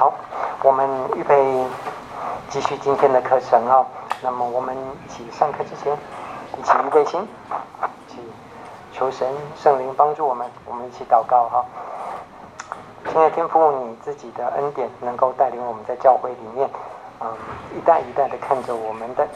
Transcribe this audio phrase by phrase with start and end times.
[0.00, 0.12] 好，
[0.62, 1.66] 我们预备
[2.48, 3.84] 继续今天的课程啊。
[4.22, 4.72] 那么我们
[5.04, 5.92] 一起上课之前，
[6.56, 7.20] 一起预备心，
[8.06, 8.20] 一起
[8.92, 9.26] 求神
[9.56, 10.48] 圣灵帮助我们。
[10.66, 11.64] 我们一起祷告哈。
[13.10, 16.70] 亲爱的天父，你自己的恩典能够带领我们在教会里面，
[17.18, 17.34] 嗯，
[17.76, 19.26] 一代一代的看着我们的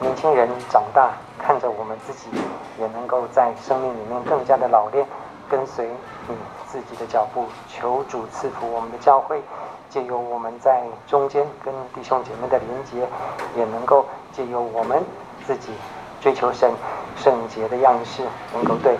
[0.00, 2.28] 年轻人长大，看着我们自己
[2.78, 5.06] 也能够在生命里面更加的老练，
[5.48, 5.88] 跟随
[6.28, 6.36] 你
[6.66, 7.46] 自己的脚步。
[7.70, 9.42] 求主赐福我们的教会。
[9.90, 13.08] 借由我们在中间跟弟兄姐妹的连结，
[13.56, 15.02] 也能够借由我们
[15.46, 15.72] 自己
[16.20, 16.70] 追求神
[17.16, 18.98] 圣洁的样式，能够对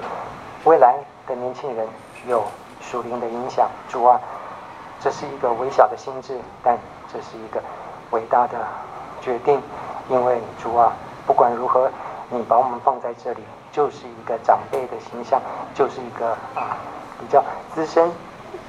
[0.64, 1.86] 未来的年轻人
[2.26, 2.42] 有
[2.80, 3.68] 属灵的影响。
[3.88, 4.18] 主啊，
[5.00, 6.78] 这是一个微小的心志，但
[7.12, 7.62] 这是一个
[8.10, 8.56] 伟大的
[9.20, 9.60] 决定。
[10.08, 10.92] 因为主啊，
[11.26, 11.90] 不管如何，
[12.30, 15.38] 你把我们放在这里，就是一个长辈的形象，
[15.74, 16.78] 就是一个啊
[17.20, 17.44] 比较
[17.74, 18.10] 资深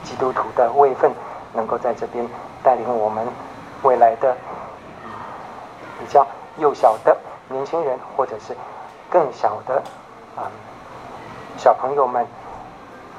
[0.04, 1.10] 基督徒的位分。
[1.54, 2.28] 能够在这边
[2.64, 3.28] 带领我们
[3.84, 4.36] 未来的
[6.00, 6.26] 比较
[6.58, 7.18] 幼小的
[7.50, 8.56] 年轻人，或者是
[9.10, 9.82] 更小的
[10.36, 10.52] 啊
[11.58, 12.26] 小朋友们，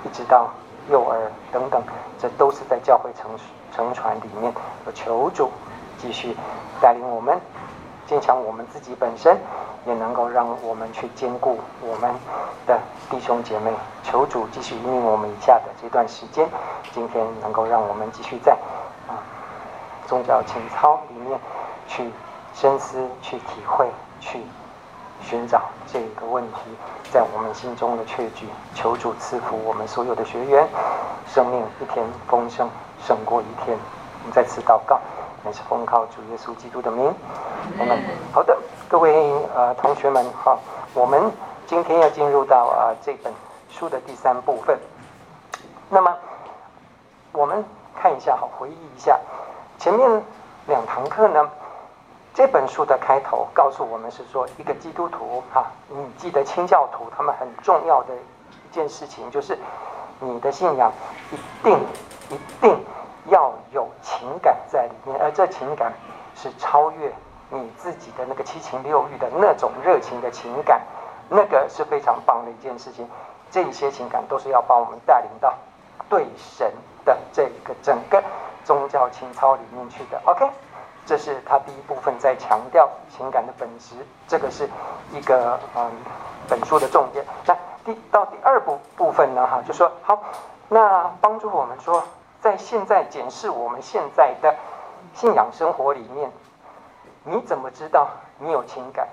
[0.05, 0.49] 一直到
[0.89, 1.83] 幼儿等等，
[2.19, 3.31] 这都是在教会成
[3.75, 4.53] 成传里面。
[4.87, 5.51] 我求主
[5.99, 6.37] 继续
[6.81, 7.39] 带领我们，
[8.11, 9.39] 坚强我们自己本身，
[9.87, 12.13] 也能够让我们去兼顾我们
[12.67, 12.77] 的
[13.09, 13.71] 弟兄姐妹。
[14.03, 16.49] 求主继续引领我们以下的这段时间。
[16.91, 18.51] 今天能够让我们继续在
[19.07, 19.15] 啊
[20.09, 21.39] 宗教情操里面
[21.87, 22.11] 去
[22.53, 23.89] 深思、去体会、
[24.19, 24.41] 去
[25.21, 26.59] 寻找这个问题
[27.13, 28.49] 在我们心中的确据。
[28.75, 30.67] 求主赐福我们所有的学员，
[31.29, 32.69] 生命一天丰盛
[33.07, 33.79] 胜过一天。
[34.23, 34.99] 我们再次祷告，
[35.45, 37.13] 乃是奉靠主耶稣基督的名。
[37.79, 37.99] 我们
[38.33, 38.57] 好的，
[38.89, 40.59] 各位呃同学们好，
[40.95, 41.31] 我们
[41.67, 43.33] 今天要进入到啊这本
[43.69, 44.79] 书的第三部分。
[45.89, 46.17] 那么。
[47.33, 49.17] 我们看一下，好，回忆一下
[49.79, 50.23] 前面
[50.67, 51.49] 两堂课呢。
[52.35, 59.57] 这本书的开头告诉我们是说，一个基督徒哈，你记得清教徒他们很重要的一件事情，就是
[60.19, 60.93] 你的信仰
[61.31, 61.79] 一定
[62.31, 62.85] 一定
[63.27, 65.93] 要有情感在里面，而这情感
[66.35, 67.13] 是超越
[67.51, 70.81] 你自己的那个七情六欲的那种热情的情感，
[71.29, 73.09] 那个是非常棒的一件事情。
[73.51, 75.55] 这些情感都是要把我们带领到
[76.09, 76.73] 对神。
[77.03, 78.23] 的这个整个
[78.63, 80.47] 宗教情操里面去的，OK，
[81.07, 83.95] 这是他第一部分在强调情感的本质，
[84.29, 84.69] 这个是
[85.11, 85.91] 一个嗯
[86.47, 87.25] 本书的重点。
[87.47, 87.57] 那
[87.87, 90.23] 第到第二部部分呢，哈，就说好，
[90.69, 92.05] 那帮助我们说，
[92.41, 94.55] 在现在检视我们现在的
[95.15, 96.31] 信仰生活里面，
[97.25, 98.09] 你怎么知道
[98.39, 99.07] 你有情感？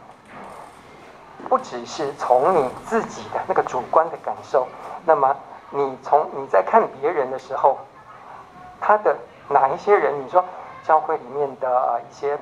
[1.50, 4.68] 不只是从你自己的那个主观的感受，
[5.06, 5.36] 那么。
[5.70, 7.78] 你从你在看别人的时候，
[8.80, 9.14] 他的
[9.50, 10.24] 哪一些人？
[10.24, 10.42] 你说
[10.82, 12.40] 教会里面的一些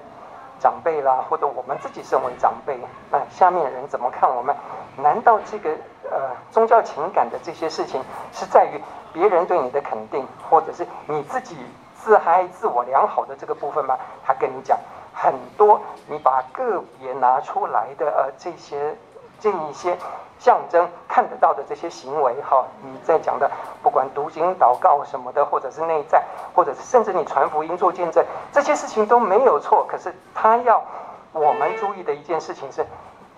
[0.60, 2.80] 长辈啦，或者我们自己身为长辈，
[3.10, 4.56] 那下面人怎么看我们？
[4.98, 5.72] 难道这个
[6.04, 8.00] 呃宗教情感的这些事情
[8.32, 8.80] 是在于
[9.16, 11.56] 别人对你的肯定，或者是你自己
[11.96, 13.98] 自嗨、自我良好的这个部分吗？
[14.26, 14.78] 他跟你讲
[15.14, 18.94] 很多，你把个别拿出来的呃这些
[19.40, 19.98] 这一些。
[20.38, 23.50] 象征看得到的这些行为，哈，你在讲的，
[23.82, 26.22] 不管读经、祷告什么的，或者是内在，
[26.54, 29.86] 或者是甚至你传福音做见证，这些事情都没有错。
[29.88, 30.84] 可是他要
[31.32, 32.86] 我们注意的一件事情是，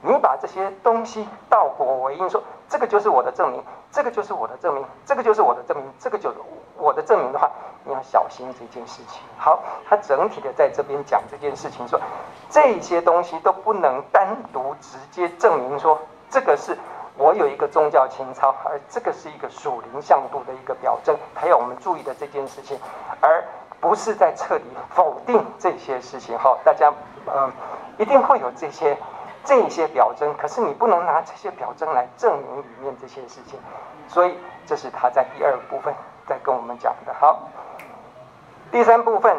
[0.01, 6.37] 你把这些东西倒果为因，说这个就是我的证明，这个就是我的证明，这个就是我的证明，这个就是
[6.77, 7.49] 我的证明的话，
[7.83, 9.21] 你要小心这件事情。
[9.37, 11.99] 好，他整体的在这边讲这件事情，说
[12.49, 15.97] 这些东西都不能单独直接证明说。
[16.29, 16.77] 这个是
[17.15, 22.77] 我有一个宗教情操，而这个是一个属灵向度的一个表征，还有我们注意的这件事情，
[23.21, 23.41] 而
[23.79, 26.37] 不是在彻底否定这些事情。
[26.37, 26.93] 哈，大家
[27.33, 27.49] 嗯，
[27.97, 28.97] 一定会有这些
[29.47, 33.57] 这些表征，可是你不能拿这些表征来证明里面这些事情。
[34.09, 35.93] 所以这是他在第二部分
[36.27, 37.13] 在跟我们讲的。
[37.13, 37.39] 好，
[38.71, 39.37] 第三部分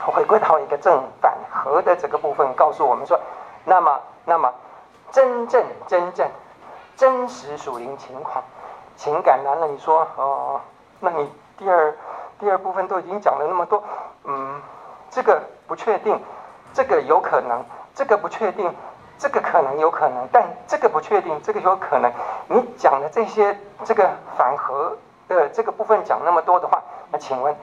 [0.00, 3.20] 回归到一个正反合的这个部分，告诉我们说，
[3.64, 4.54] 那么那么。
[5.12, 6.28] 真正真正
[6.96, 8.42] 真实属灵情况，
[8.96, 9.56] 情感呢？
[9.60, 10.60] 那你说哦，
[10.98, 11.94] 那你第二
[12.40, 13.82] 第二部分都已经讲了那么多，
[14.24, 14.60] 嗯，
[15.08, 16.20] 这个不确定，
[16.74, 17.64] 这个有可能，
[17.96, 18.72] 这个不确定，
[19.18, 22.12] 这个可能有可能，但这个不确定，这个有可能。
[22.46, 24.06] 你讲的这些这个
[24.36, 24.94] 反核
[25.28, 27.56] 的这个部分讲那么多的话，那请问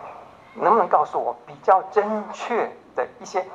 [0.55, 3.45] 能不能告诉我比较正确的一些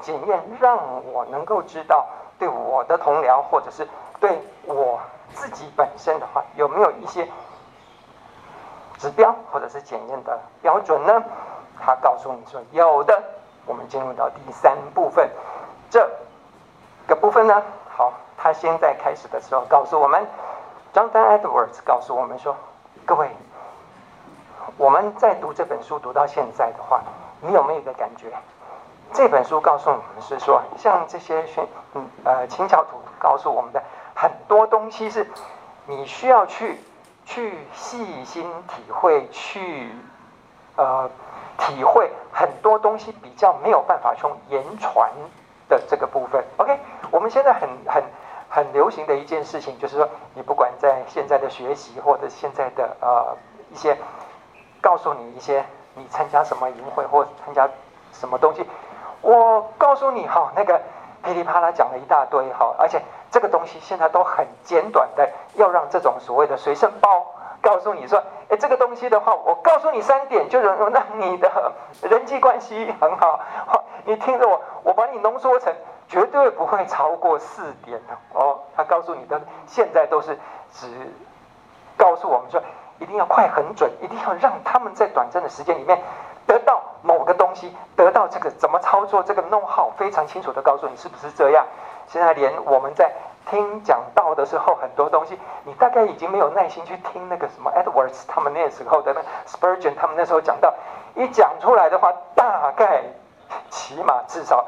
[0.00, 0.76] 检验，让
[1.12, 2.04] 我能够知道？
[2.36, 3.86] 对我的同僚，或者是
[4.18, 4.98] 对我
[5.32, 7.28] 自己本身的话，有没有一些
[8.98, 11.22] 指标或者是检验的标准呢？
[11.80, 13.22] 他告诉你说有的。
[13.64, 15.30] 我们进入到第三部分，
[15.92, 16.08] 这
[17.06, 20.26] 个部分呢，好，他现在开始的时候告诉我们
[20.94, 22.56] ，Jonathan Edwards 告诉我们说，
[23.04, 23.28] 各位，
[24.78, 27.02] 我们在读这本书读到现在的话，
[27.42, 28.32] 你有没有一个感觉？
[29.12, 33.82] 这本书告诉我们是说，像这些宣嗯呃清教徒告诉我们的
[34.14, 35.30] 很多东西是，
[35.84, 36.80] 你需要去
[37.26, 39.90] 去细心体会，去
[40.76, 41.10] 呃。
[41.58, 45.08] 体会很多东西比较没有办法从言传
[45.72, 46.44] 的这个部分。
[46.58, 46.78] OK，
[47.10, 48.04] 我们现在很很
[48.50, 53.34] 很流行的一件事情，就是说，你不管在现在的学习或者现在的呃
[53.70, 53.96] 一些，
[54.82, 55.64] 告诉你一些
[55.94, 57.66] 你参加什么营会或参加
[58.12, 58.66] 什么东西，
[59.22, 60.78] 我告诉你哈，那个
[61.22, 67.08] 噼里啪啦讲了一大堆哈，而且这个东西现在都很简短的，要让这种所谓的随身包。
[67.62, 71.72] 告诉你说，哎，这个东西的话，我告诉你三点，就能让你的
[72.02, 73.40] 人际关系很好。
[74.04, 75.72] 你听着我，我把你浓缩成
[76.08, 78.58] 绝对不会超过四点的哦。
[78.76, 80.36] 他告诉你的，现在都是
[80.72, 80.88] 只
[81.96, 82.60] 告诉我们说，
[82.98, 86.02] 一定要快、很准，一定要让他们在短暂的时间里面
[86.46, 91.64] 得到某个东西，得到这个怎么操作，这个弄好非常清楚的告诉你，是不是这样？
[92.08, 93.12] 现在连我们在。
[93.50, 100.72] 听讲道的时候，很多东西你大概已经没有耐心去听那个什么 Edwards 他们那时候的那 Spurgeon 他们那时候讲到，
[101.14, 103.02] 一讲出来的话，大概
[103.68, 104.66] 起码至少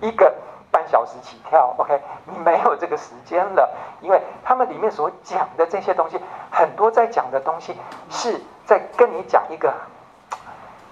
[0.00, 0.32] 一个
[0.70, 1.74] 半小时起跳。
[1.76, 3.68] OK，你没有这个时间了，
[4.00, 6.20] 因为他们里面所讲的这些东西，
[6.50, 7.76] 很多在讲的东西
[8.08, 9.74] 是在跟你讲一个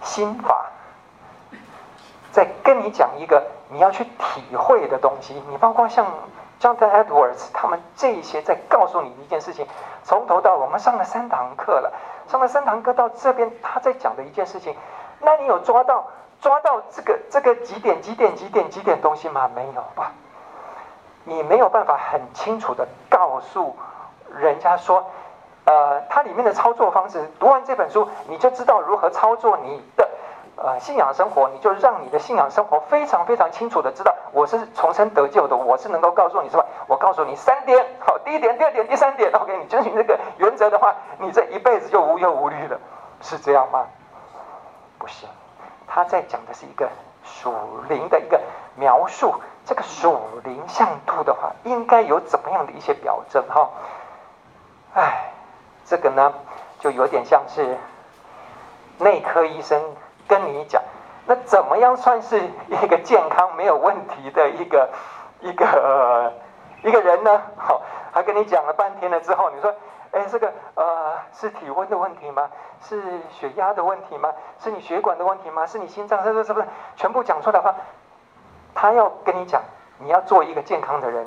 [0.02, 0.66] 心法，
[2.30, 5.40] 在跟你讲一个你要去体会的东西。
[5.48, 6.06] 你包括像。
[6.62, 9.66] Jonathan Edwards，他们这一些在告诉你一件事情，
[10.04, 11.92] 从头到我们上了三堂课了，
[12.28, 14.76] 上了三堂课到这边他在讲的一件事情，
[15.18, 16.06] 那你有抓到
[16.40, 19.50] 抓到这个这个几点几点几点几点东西吗？
[19.52, 20.12] 没有吧？
[21.24, 23.76] 你没有办法很清楚的告诉
[24.32, 25.04] 人家说，
[25.64, 30.01] 呃，它里面的操作方式，读完这本书你就知道如何操作你的。
[30.64, 36.64] 呃，信仰生活，你就让你的信仰生活非常非常清楚的知道，我是重生得救的，我是能够告诉你，是吧？
[36.86, 42.78] 我告诉你三点，好，第一点，第二点，第三点，OK，你遵循这个原则的话，你这一辈子就无忧无虑了，
[43.22, 43.88] 是这样吗？
[44.98, 45.26] 不是，
[45.88, 46.88] 他在讲的是一个
[47.24, 47.52] 属
[47.88, 48.40] 灵的一个
[48.76, 49.34] 描述，
[49.66, 53.68] 这个属灵向度的话，应该有怎么样的一些表征哈？
[54.94, 55.32] 哎，
[55.84, 56.32] 这个呢，
[56.78, 57.76] 就有点像是
[58.98, 59.82] 内科医生。
[60.32, 60.82] 跟你讲，
[61.26, 64.88] 那怎么样算是一个健康没有问题的一个
[65.40, 66.32] 一个、
[66.82, 67.42] 一个人呢？
[67.58, 67.82] 好，
[68.14, 69.74] 他跟你讲了半天了之后，你说，
[70.12, 72.48] 哎，这个呃是体温的问题吗？
[72.80, 74.32] 是血压的问题吗？
[74.58, 75.66] 是你血管的问题吗？
[75.66, 76.24] 是你心脏？
[76.24, 76.44] 是不是？
[76.44, 76.66] 是不是？
[76.96, 77.74] 全部讲出来的话，
[78.74, 79.60] 他要跟你讲，
[79.98, 81.26] 你要做一个健康的人，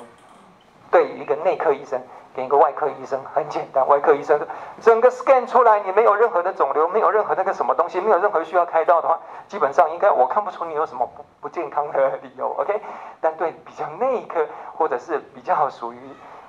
[0.90, 2.02] 对于一个内科医生。
[2.36, 4.38] 给一个外科医生很简单，外科医生
[4.82, 9.18] 整个 scan 出来，你没有任何的肿瘤，没有任何那个什么东西，没有任何需要开刀的话，
[9.48, 12.78] 基本上应该我看不出你有什么不不健康的理由，OK？
[13.22, 14.46] 但对比较内科
[14.76, 15.98] 或者是比较属于，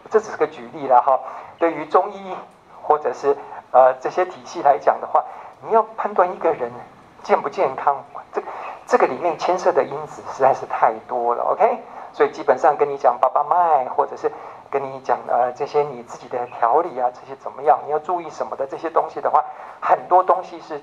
[0.10, 1.18] 这只是个举例了哈。
[1.58, 2.36] 对于中医
[2.84, 3.38] 或者是
[3.72, 5.24] 呃这些体系来讲的话，
[5.62, 6.70] 你要判断一个人
[7.24, 8.42] 健不健康，这
[8.86, 11.80] 这个里面牵涉的因子实在是太多了，OK？
[12.12, 14.30] 所以基本上跟你讲把把脉或者是。
[14.70, 17.80] 跟你讲呃这些你自己的调理啊，这些怎么样？
[17.86, 19.44] 你要注意什么的这些东西的话，
[19.82, 20.82] 很多东西是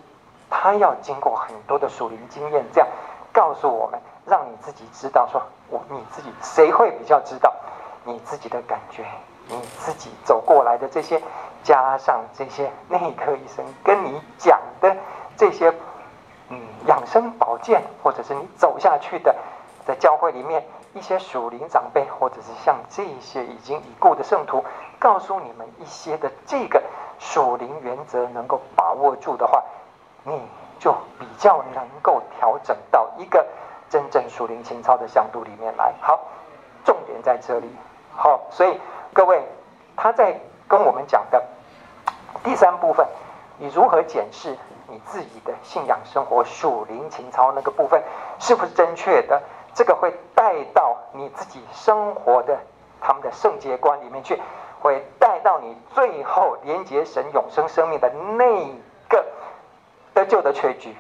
[0.51, 2.89] 他要经过很多的属灵经验，这样
[3.33, 7.53] 告诉我们，让你自己知道说，我你自己谁会比较知道
[8.05, 9.05] 你自己的感觉，
[9.49, 11.21] 你自己走过来的这些，
[11.63, 14.97] 加上这些内科医生跟你讲的
[15.37, 15.75] 这些
[16.49, 19.35] 嗯养生保健，或者是你走下去的
[19.87, 20.65] 在教会里面。
[20.95, 24.65] 一些属灵长辈，或者是像这些已经已故的圣徒，
[24.99, 26.83] 告诉你们一些的这个
[27.19, 29.63] 属灵原则，能够把握住的话，
[30.23, 30.41] 你
[30.79, 33.45] 就比较能够调整到一个
[33.91, 35.93] 真正属灵情操的向度里面来。
[36.01, 36.21] 好，
[36.85, 37.69] 重点在这里。
[38.15, 38.81] 好，所以
[39.13, 39.43] 各位，
[39.97, 41.43] 他在跟我们讲的
[42.45, 43.05] 第三部分，
[43.59, 48.01] 你如何检视你自己的信仰生活、属灵情操那个部分
[48.39, 49.43] 是不是正确的？
[49.75, 52.59] 这个会带到你自己生活的
[53.01, 54.41] 他们的圣洁观里面去，
[54.81, 58.69] 会带到你最后连接神永生生命的那
[59.09, 59.25] 个
[60.15, 60.97] 得救的确据。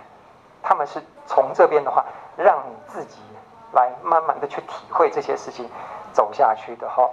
[0.62, 2.04] 他们是从这边的话，
[2.36, 3.20] 让你自己
[3.72, 5.68] 来慢慢的去体会这些事情，
[6.12, 7.08] 走下去的哈。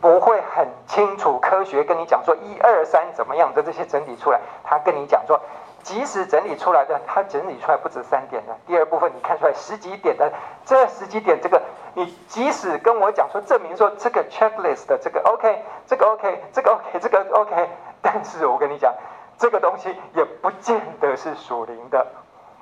[0.00, 5.40] 不会很清楚科学跟你讲说一二三怎么样的这些整理出来，他跟你讲说，
[5.82, 10.32] 即使整理出来的，他整理出来不止三点的，第二部分你看出来十几点的，
[10.64, 11.60] 这十几点这个，
[11.94, 17.68] 你即使跟我讲说证明说这个 checklist 的这个 OK，这个 OK，这个 OK，这个 OK，
[18.00, 18.94] 但是我跟你讲，
[19.38, 22.06] 这个东西也不见得是属灵的。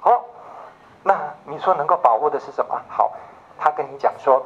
[0.00, 0.25] 好，
[1.03, 2.81] 那你说能够把握的是什么？
[2.89, 3.12] 好，
[3.59, 4.45] 他跟你讲说。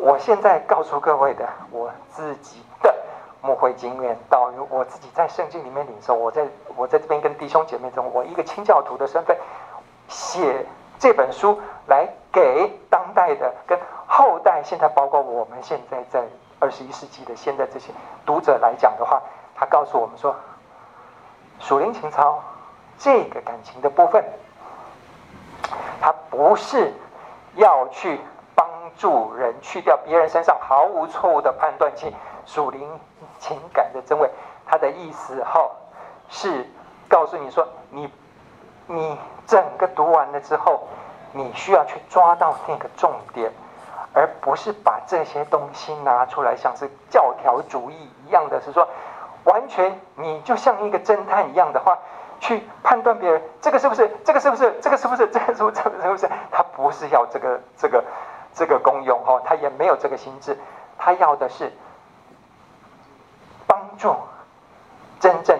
[0.00, 2.94] 我现在告诉各位的，我自己的
[3.40, 9.36] 牧会经验，到我自己在圣经里面领受，我在我在这边跟弟兄姐妹中，我一个清教徒的身份，
[10.08, 10.66] 写
[10.98, 16.24] 这本书来给当代的跟后代，现在包括我们现在在
[16.58, 17.92] 二十一世纪的现在这些
[18.26, 19.22] 读者来讲的话，
[19.54, 20.34] 他告诉我们说，
[21.60, 22.42] 属灵情操
[22.98, 24.24] 这个感情的部分，
[26.00, 26.92] 他不是
[27.54, 28.20] 要去
[28.54, 28.66] 帮。
[28.96, 32.12] 助人去掉别人身上毫无错误的判断性
[32.48, 32.88] 属灵
[33.38, 34.28] 情感的真伪，
[34.66, 35.70] 他的意思哈
[36.30, 36.66] 是
[37.06, 38.10] 告诉你说，你
[38.86, 40.88] 你整个读完了之后，
[41.32, 43.52] 你需要去抓到那个重点，
[44.14, 48.88] 而不是把这些东西拿出来像是教条主义一样的是说，
[49.44, 51.98] 完全你就像一个侦探一样的话
[52.40, 58.02] 去判断别人这个是不是这个是不是这个是不是这个是不是这个是不是他不是要这个这个。
[58.54, 60.58] 这个功用哈，他也没有这个心智，
[60.96, 61.70] 他要的是
[63.98, 64.14] 帮助
[65.18, 65.58] 真正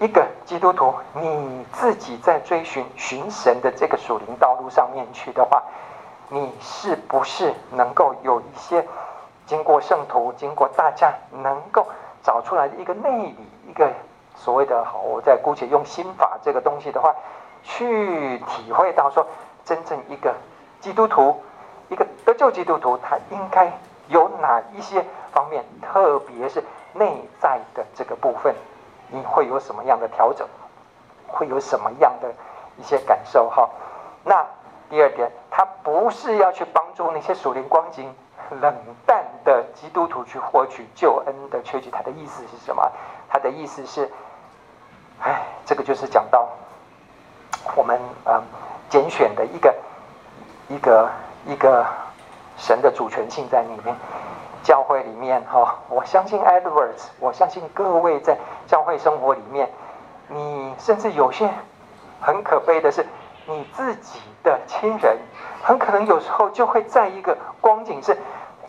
[0.00, 5.62] 一个基督徒，你自己在追寻寻神的这个属灵道路上面去的话，
[6.28, 8.86] 你是不是能够有一些
[9.46, 11.12] 经过圣徒、经过大家
[11.42, 11.86] 能够
[12.22, 13.90] 找出来的一个内里，一个
[14.36, 17.14] 所谓的好，我再姑且用心法这个东西的话，
[17.64, 19.26] 去体会到说，
[19.64, 20.34] 真正一个
[20.80, 21.42] 基督徒。
[21.90, 23.72] 一个得救基督徒，他应该
[24.08, 25.02] 有哪一些
[25.32, 28.54] 方面，特别是内在的这个部分，
[29.08, 30.46] 你会有什么样的调整？
[31.26, 32.32] 会有什么样的
[32.76, 33.48] 一些感受？
[33.50, 33.68] 哈，
[34.24, 34.46] 那
[34.88, 38.14] 第二点，他不是要去帮助那些属灵光景
[38.60, 38.74] 冷
[39.06, 41.90] 淡的基督徒去获取救恩的确据。
[41.90, 42.90] 他的意思是什么？
[43.28, 44.10] 他的意思是，
[45.20, 46.48] 哎，这个就是讲到
[47.76, 48.42] 我们嗯
[48.88, 49.74] 拣选的一个
[50.68, 51.08] 一个。
[51.46, 51.86] 一个
[52.58, 53.96] 神的主权性在里面，
[54.62, 58.36] 教会里面哈，我相信 Edwards，我相信各位在
[58.66, 59.70] 教会生活里面，
[60.28, 61.48] 你甚至有些
[62.20, 63.06] 很可悲的是，
[63.46, 65.18] 你自己的亲人，
[65.62, 68.18] 很可能有时候就会在一个光景是，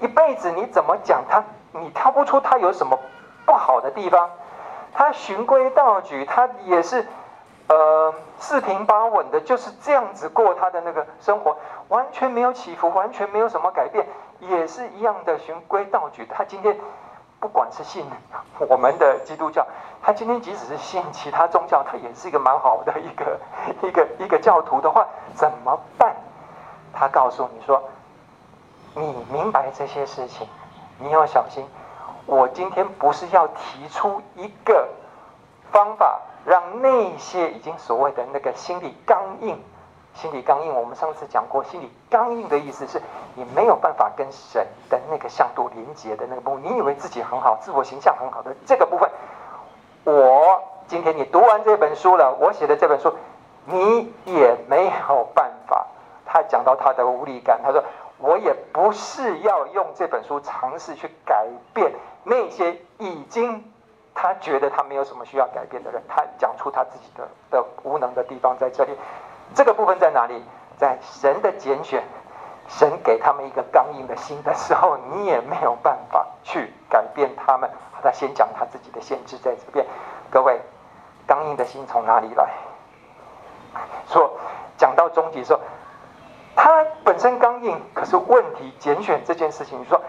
[0.01, 2.99] 一辈子你怎么讲他，你挑不出他有什么
[3.45, 4.29] 不好的地方，
[4.93, 7.05] 他循规蹈矩，他也是。
[7.71, 11.55] 呃，四平八稳的，就是这样子过他的那个生活，
[11.89, 14.07] 完全没有起伏，完全没有什么改变，
[14.39, 16.25] 也是一样的循规蹈矩。
[16.25, 16.77] 他今天
[17.39, 18.05] 不管是信
[18.67, 19.65] 我们的基督教，
[20.01, 23.39] 他今天即使是信其他宗教，他也是一个蛮好的一个
[23.87, 26.15] 一个一个教徒的话，怎么办？
[26.93, 27.83] 他告诉你说，
[28.95, 30.47] 你明白这些事情，
[30.99, 31.65] 你要小心。
[32.25, 34.87] 我今天不是要提出一个
[35.71, 36.21] 方法。
[36.45, 39.61] 让那些已经所谓的那个心理刚硬，
[40.19, 43.01] 心理刚硬，我们上次讲过，心理刚硬的意思是
[43.35, 49.09] 你没有办法跟神的那个向度连接的那个部分，你以为自己很好，自我形象很好的这个部分，
[50.03, 53.13] 我今天你读完这本书了，我写的这本书，
[53.65, 55.87] 你也没有办法。
[56.25, 57.81] 他讲到他的无力感，他说
[58.17, 61.93] 我也不是要用这本书尝试去改变
[62.25, 63.71] 那些已经。
[64.21, 68.91] 他觉得他没有什么需要改变的人，他讲出他自己的的无能的地方在这里。
[69.55, 70.43] 这个部分在哪里？
[70.77, 72.01] 在神的拣选，
[72.69, 77.69] 神给他们一个刚硬的心的时候，你也没有办法去改变他们。
[78.01, 79.85] 他先讲他自己的限制在这边。
[80.29, 80.61] 各位，
[81.27, 82.49] 刚硬的心从哪里来？
[84.07, 84.37] 说
[84.77, 85.59] 讲到终极说，
[86.55, 90.01] 他本身刚硬，可是问题拣选这件事情，你说，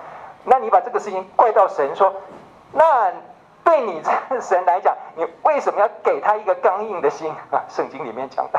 [0.44, 2.14] 那你把这个事情怪到神说，
[2.72, 3.12] 那。
[3.62, 7.32] 对你这神来讲，你为什么要给他一个刚硬的心？
[7.68, 8.58] 圣经里面讲的，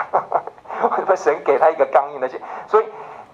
[0.84, 2.40] 为什么神给他一个刚硬的心？
[2.68, 2.86] 所以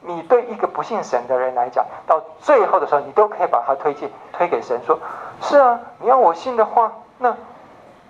[0.01, 4.99] 你对一个不信神的人来讲，到最后的时候，你都可以把他推进推给神，说：
[5.41, 7.35] 是啊，你要我信的话，那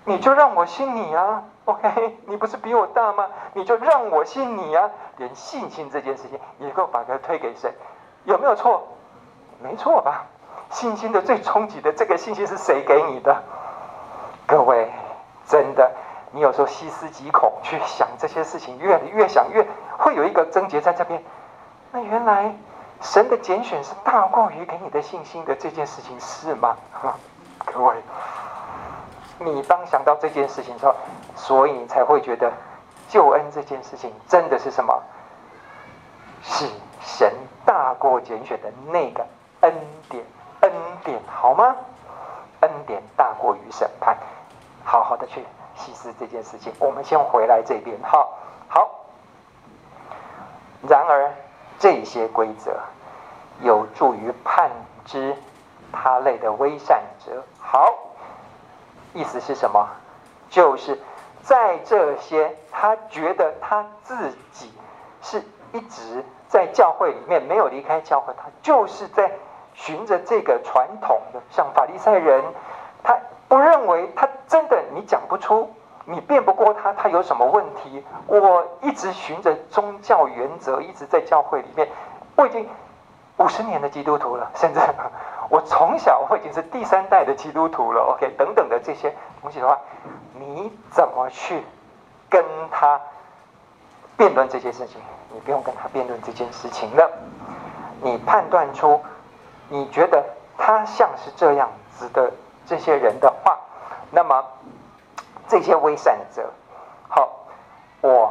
[0.04, 1.44] 你就让我信你啊。
[1.64, 3.26] OK，你不是比我大吗？
[3.52, 4.90] 你就让我信你啊。
[5.18, 7.72] 连信心这件事情，你都把它推给神，
[8.24, 8.86] 有没有错？
[9.60, 10.26] 没错吧？
[10.70, 13.42] 信心的最终极的这个信心是谁给你的？
[14.46, 14.90] 各位，
[15.46, 15.90] 真的，
[16.30, 19.66] 你有时候细思极恐去想这些事情，越越想越
[19.98, 21.22] 会有一个症结在这边。
[21.90, 22.54] 那原来
[23.00, 26.76] 神的拣选是大过于给你的信心的这件事情是吗？
[27.64, 27.94] 各位，
[29.38, 30.94] 你当想到这件事情的时候，
[31.34, 32.52] 所以你才会觉得
[33.08, 35.02] 救恩这件事情真的是什么？
[36.42, 36.66] 是
[37.00, 37.32] 神
[37.64, 39.26] 大过拣选的那个
[39.60, 39.74] 恩
[40.08, 40.24] 典，
[40.60, 40.72] 恩
[41.04, 41.74] 典好吗？
[42.60, 44.16] 恩典大过于审判，
[44.84, 45.44] 好好的去
[45.78, 46.70] 细思这件事情。
[46.78, 48.36] 我们先回来这边，好，
[48.68, 49.06] 好。
[50.86, 51.32] 然而
[51.78, 52.76] 这些规则
[53.62, 54.70] 有助于判
[55.06, 55.34] 知
[55.90, 57.42] 他类的微善者。
[57.58, 57.94] 好，
[59.14, 59.88] 意思是什么？
[60.50, 61.00] 就是
[61.42, 64.70] 在这些他觉得他自己
[65.22, 65.42] 是
[65.72, 69.32] 一直在教会里面没有离开教会，他就是在。
[69.74, 72.42] 循着这个传统的，像法利赛人，
[73.04, 73.16] 他
[73.48, 75.70] 不认为他真的，你讲不出，
[76.04, 78.04] 你辩不过他，他有什么问题？
[78.26, 81.88] 我一直循着宗教原则，一直在教会里面，
[82.36, 82.68] 我已经
[83.38, 84.80] 五十年的基督徒了，甚至
[85.48, 88.02] 我从小我已经是第三代的基督徒了。
[88.14, 89.78] OK，等等的这些东西的话，
[90.34, 91.64] 你怎么去
[92.28, 93.00] 跟他
[94.16, 95.00] 辩论这些事情？
[95.32, 97.10] 你不用跟他辩论这件事情了，
[98.02, 99.00] 你判断出。
[99.70, 100.24] 你觉得
[100.56, 102.32] 他像是这样子的
[102.68, 103.58] 这些人的话，
[104.10, 104.44] 那么
[105.48, 106.52] 这些为善者，
[107.08, 107.26] 好，
[108.02, 108.30] 我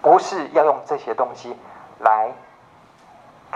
[0.00, 1.56] 不是要用这些东西
[1.98, 2.32] 来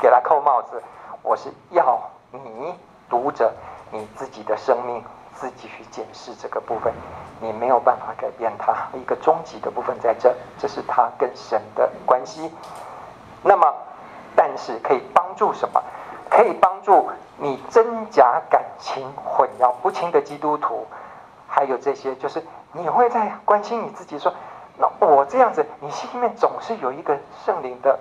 [0.00, 0.83] 给他扣帽子，
[1.23, 1.97] 我是要
[2.33, 2.75] 你
[3.09, 3.52] 读者
[3.92, 5.04] 你自己的生命
[5.37, 6.92] 自己去检视这个部分，
[7.38, 12.52] 你没有办法改变他一个终极的部分在这，这是他跟神的关系。
[13.45, 13.73] 那么，
[14.35, 15.81] 但是可以帮助什么？
[16.28, 17.09] 可以帮助
[17.42, 20.87] 你真假感情混淆不清的基督徒，
[21.49, 24.32] 还有这些，就是你会在关心你自己说，
[24.78, 27.99] 那我这样子，你心里面总是有一个圣灵的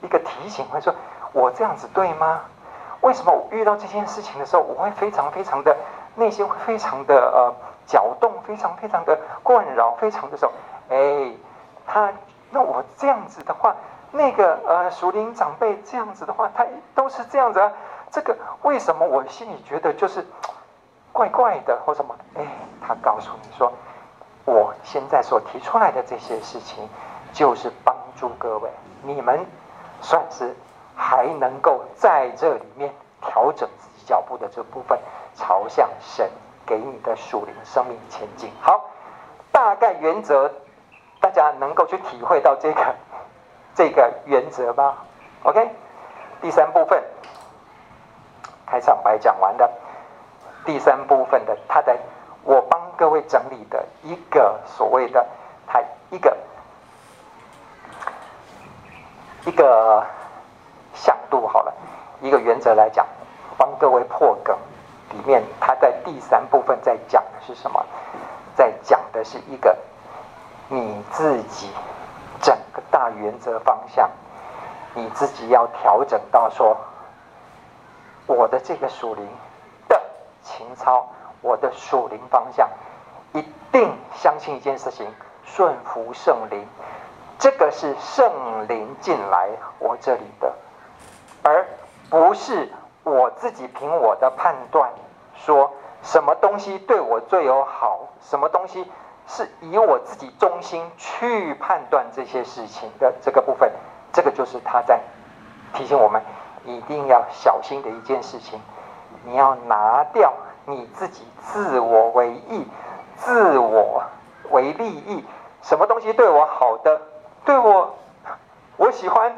[0.00, 0.94] 一个提醒，会说
[1.32, 2.42] 我这样子对吗？
[3.00, 5.76] 为什么我遇到这件事情的时候，我会非常非常的
[6.14, 7.52] 内心会非常的呃
[7.86, 10.52] 搅动，非常非常的困扰，非常的时候，
[10.88, 11.32] 哎，
[11.84, 12.12] 他
[12.52, 13.74] 那我这样子的话。
[14.16, 17.72] 那个呃，属灵长辈这样子的话，他都是这样子啊。
[18.14, 20.24] 这个为什么我心里觉得就是
[21.10, 22.14] 怪怪的，或什么？
[22.36, 22.46] 哎，
[22.80, 23.72] 他告诉你说，
[24.44, 26.88] 我现在所提出来的这些事情，
[27.32, 28.70] 就是帮助各位，
[29.02, 29.44] 你们
[30.00, 30.54] 算是
[30.94, 34.96] 还能够在这里面调整自己脚步的这部分，
[35.34, 36.30] 朝向神
[36.64, 38.48] 给你的属灵生命前进。
[38.60, 38.90] 好，
[39.50, 40.48] 大概原则，
[41.20, 42.94] 大家能够去体会到这个。
[43.74, 45.04] 这个原则吧
[45.42, 45.68] ，OK。
[46.40, 47.02] 第三部分
[48.74, 49.70] 开场白讲完的，
[50.64, 51.96] 第三部分的他的，
[52.42, 55.24] 我帮各位整理的一个所谓的
[55.64, 56.36] 他一个
[59.44, 60.04] 一个
[60.92, 61.72] 向度好了，
[62.20, 63.06] 一个原则来讲，
[63.56, 64.58] 帮各位破梗。
[65.10, 67.86] 里面他在第三部分在讲的是什么？
[68.56, 69.76] 在讲的是一个
[70.66, 71.70] 你自己。
[72.40, 74.10] 整个大原则方向，
[74.92, 76.76] 你自己要调整到说，
[78.26, 79.26] 我的这个属灵
[79.88, 80.00] 的
[80.42, 81.06] 情操，
[81.40, 82.68] 我的属灵方向，
[83.32, 85.06] 一定相信一件事情，
[85.44, 86.66] 顺服圣灵，
[87.38, 90.52] 这个是圣灵进来我这里的，
[91.42, 91.66] 而
[92.08, 92.70] 不是
[93.02, 94.90] 我自己凭我的判断
[95.34, 98.90] 说什么东西对我最有好，什么东西。
[99.26, 103.72] 是以我自己中心去判断这些事情的这个部分，
[104.12, 105.00] 这个就是他在
[105.72, 106.22] 提醒我们
[106.64, 108.60] 一定要小心的一件事情。
[109.24, 110.32] 你要拿掉
[110.66, 112.66] 你自己自我为义、
[113.16, 114.02] 自我
[114.50, 115.24] 为利益，
[115.62, 117.00] 什么东西对我好的，
[117.44, 117.94] 对我
[118.76, 119.34] 我喜欢，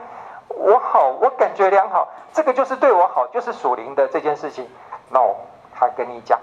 [0.48, 4.68] 我好，我感觉良好，这个就是对我好，就是属灵的这件事情。
[5.10, 5.34] No，
[5.74, 6.38] 他跟你讲。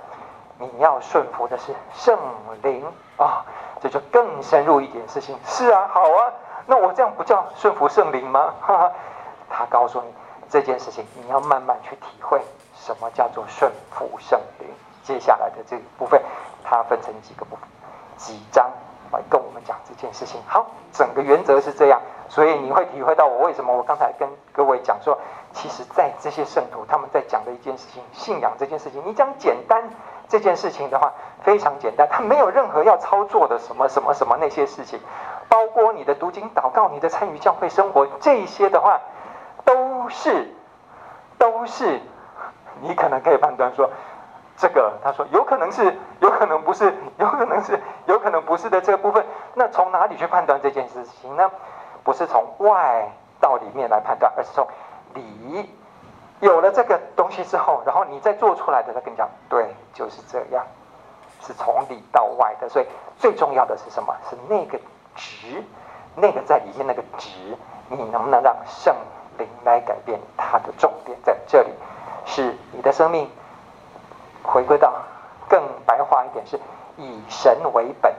[0.59, 2.17] 你要顺服的是圣
[2.61, 2.85] 灵
[3.17, 3.43] 啊，
[3.81, 5.37] 这就更深入一点事情。
[5.43, 6.31] 是啊，好啊，
[6.67, 8.53] 那我这样不叫顺服圣灵吗？
[8.61, 8.91] 哈哈，
[9.49, 10.13] 他告诉你
[10.53, 12.39] 这件事情，你要慢慢去体会
[12.75, 14.67] 什么叫做顺服圣灵。
[15.01, 16.21] 接下来的这个部分，
[16.63, 17.67] 它分成几个部分，
[18.17, 18.69] 几章
[19.11, 20.39] 来跟我们讲这件事情。
[20.45, 25.17] 好，整个原则是这样，所以你会体会到我为什么我刚才跟各位讲说，
[25.53, 29.89] 其实，在这些圣徒他们在讲的一件事情，信仰这件事情，你讲简单。
[30.29, 31.11] 这件事情的话
[31.43, 34.99] 非常简单，它没有任何要操作的什么什么什么那些事情，
[35.49, 38.99] 包括你的读经、祷告、你的参与教会生活这些的话，
[40.03, 40.53] 都是
[41.37, 42.01] 都是
[42.81, 43.89] 你可能可以判断说，
[44.57, 51.49] 这个他说有可能是，有可能不是，有可能是，有可能不是的这个部分，那从哪里去判断这件事情呢？
[52.03, 54.67] 不是从外到里面来判断，而是从
[55.13, 55.69] 里。
[56.41, 60.65] 有了这个东西之后，然后你再做出来的，他跟你讲，对，就是这样，
[61.39, 62.67] 是从里到外的。
[62.67, 62.85] 所以
[63.17, 64.13] 最重要的是什么？
[64.29, 64.77] 是那个
[65.15, 65.63] 值，
[66.17, 67.29] 那个在里面那个值，
[67.87, 68.93] 你能不能让圣
[69.37, 70.19] 灵来改变？
[70.37, 71.69] 它的重点在这里，
[72.25, 73.29] 是你的生命
[74.43, 74.93] 回归到
[75.47, 76.59] 更白话一点，是
[76.97, 78.13] 以神为本。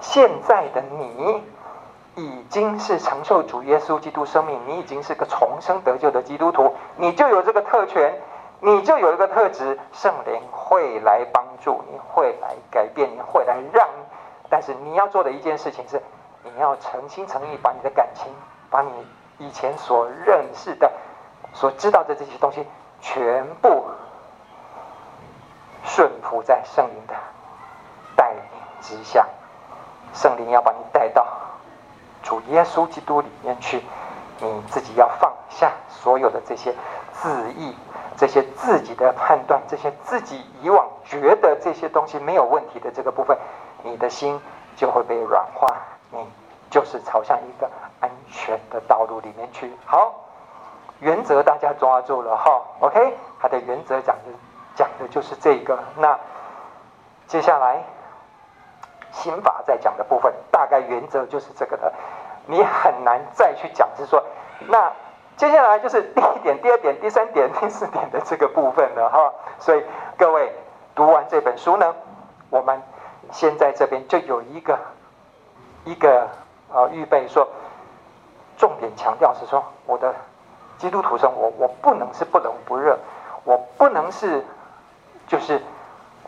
[0.00, 1.42] 现在的你。
[2.16, 8.14] 已经是承受主耶稣基督生命，你已经是个重生得救的基督徒，你就有这个特权，
[8.60, 13.88] 你就有一个特质，圣灵会来帮助你，会来改变你，会来让。
[14.48, 16.00] 但是你要做的一件事情是，
[16.44, 18.32] 你要诚心诚意把你的感情，
[18.70, 18.92] 把你
[19.38, 20.90] 以前所认识的、
[21.52, 22.66] 所知道的这些东西，
[23.00, 23.84] 全部
[25.84, 27.14] 顺服在圣灵的
[28.16, 28.40] 带领
[28.80, 29.26] 之下。
[30.12, 31.26] 圣灵要把你带到。
[32.22, 33.82] 主耶稣基督里面去，
[34.38, 36.74] 你自己要放下所有的这些
[37.12, 37.76] 自意，
[38.16, 43.36] 这些自己的判断，这些自己以往觉得这些东西没有问题的这个部分，
[43.82, 44.40] 你的心
[44.74, 45.73] 就会被软化，
[46.84, 47.70] 就是朝向一个
[48.00, 49.72] 安全的道路里面去。
[49.86, 50.14] 好，
[51.00, 54.22] 原则大家抓住了哈，OK，它的原则讲的
[54.76, 55.78] 讲的就是这个。
[55.96, 56.18] 那
[57.26, 57.82] 接下来。
[59.16, 61.92] 刑法在讲的部分，大概原则就是这个的，
[62.46, 64.20] 你很难再去讲，是说，
[64.66, 64.92] 那
[65.36, 69.32] 接下来就是第一点、第二点、第三点、第四点的这个部分了哈。
[69.60, 69.84] 所以
[70.18, 70.52] 各位
[70.96, 71.94] 读完这本书呢，
[72.50, 72.82] 我们
[73.30, 74.76] 现在这边就有一个
[75.84, 76.28] 一个
[76.74, 77.48] 啊预备说，
[78.58, 80.14] 重点强调是说，我的
[80.76, 82.98] 基督徒生活，我不能是不冷不热，
[83.44, 84.44] 我不能是
[85.26, 85.62] 就是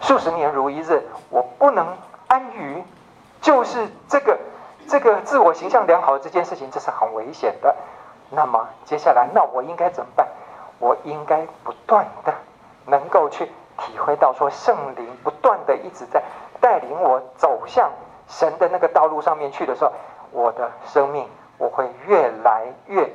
[0.00, 1.86] 数十年如一日，我不能。
[2.28, 2.82] 安于
[3.40, 4.36] 就是这个
[4.88, 7.72] 这个自我形象良好的这件事情，这是很危险的。
[8.30, 10.26] 那么接下来，那我应该怎么办？
[10.80, 12.34] 我应该不断的
[12.86, 13.46] 能够去
[13.78, 16.20] 体会到，说圣灵不断的一直在
[16.60, 17.92] 带领我走向
[18.26, 19.92] 神的那个道路上面去的时候，
[20.32, 23.10] 我的生命我会越来越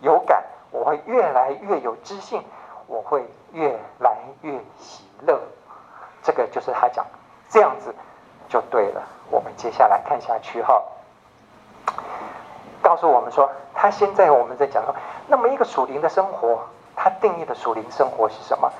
[0.00, 2.42] 有感，我会越来越有知性，
[2.86, 5.40] 我会越来越喜乐。
[6.22, 7.04] 这个就是他讲
[7.48, 7.94] 这样子。
[8.50, 10.82] 就对了，我们接下来看下去哈。
[12.80, 14.94] 告诉我们说，他现在我们在讲说，
[15.26, 16.58] 那么一个属灵的生活，
[16.96, 18.72] 他定义的属灵生活是什么？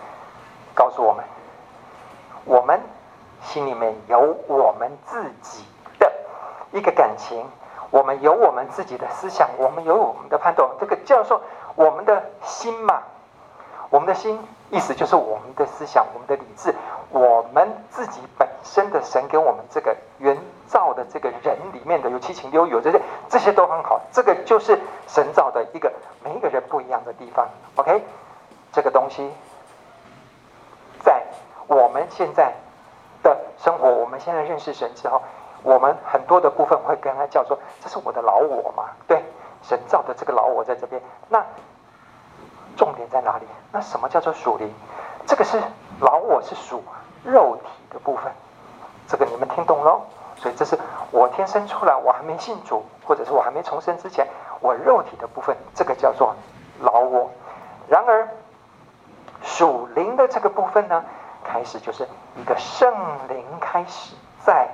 [0.74, 1.22] 告诉我们，
[2.46, 2.81] 我们
[3.42, 5.66] 心里面有我们自己
[6.72, 7.44] 一个感情，
[7.90, 11.40] 我们有我们自己的思想，我们有我们的判断，这个叫做
[11.74, 13.02] 我们的心嘛。
[13.90, 14.38] 我们的心，
[14.70, 16.74] 意思就是我们的思想，我们的理智，
[17.09, 23.00] 我们自己本身的神给我们这个原造的这个人里面的有七情六欲，这些
[23.31, 23.98] 这些都很好。
[24.12, 25.90] 这个就是神造的一个
[26.22, 27.48] 每一个人不一样的地方。
[27.76, 28.04] OK，
[28.70, 29.33] 这个东西
[31.02, 31.22] 在
[31.66, 32.52] 我们现在
[33.22, 35.22] 的生活，我们现在认识神之后，
[35.62, 38.85] 我们很多的部分会跟他叫做这是我的老我嘛？
[39.07, 39.23] 对，
[39.62, 41.01] 神造的这个老我在这边。
[41.29, 41.44] 那
[42.77, 43.47] 重点在哪里？
[43.73, 44.73] 那什么叫做属灵？
[45.27, 45.61] 这个是
[46.01, 46.83] 老我是属
[47.25, 48.33] 肉体的部分，
[49.07, 50.03] 这个你们听懂喽？
[50.37, 50.79] 所以这是
[51.11, 54.27] 我天生出来，我还没信主，或者是我还没重生之前，
[54.61, 56.35] 我肉体的部分，这个叫做
[56.81, 57.29] 老我。
[57.88, 58.29] 然而
[59.42, 61.05] 属灵的这个部分呢，
[61.42, 62.94] 开始就是一个圣
[63.29, 64.68] 灵开始在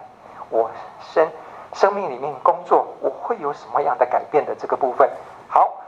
[0.50, 0.70] 我
[1.12, 1.28] 生
[1.72, 5.08] 生命里面工作，我会有什么样的改变的这个部分。
[5.48, 5.80] 好。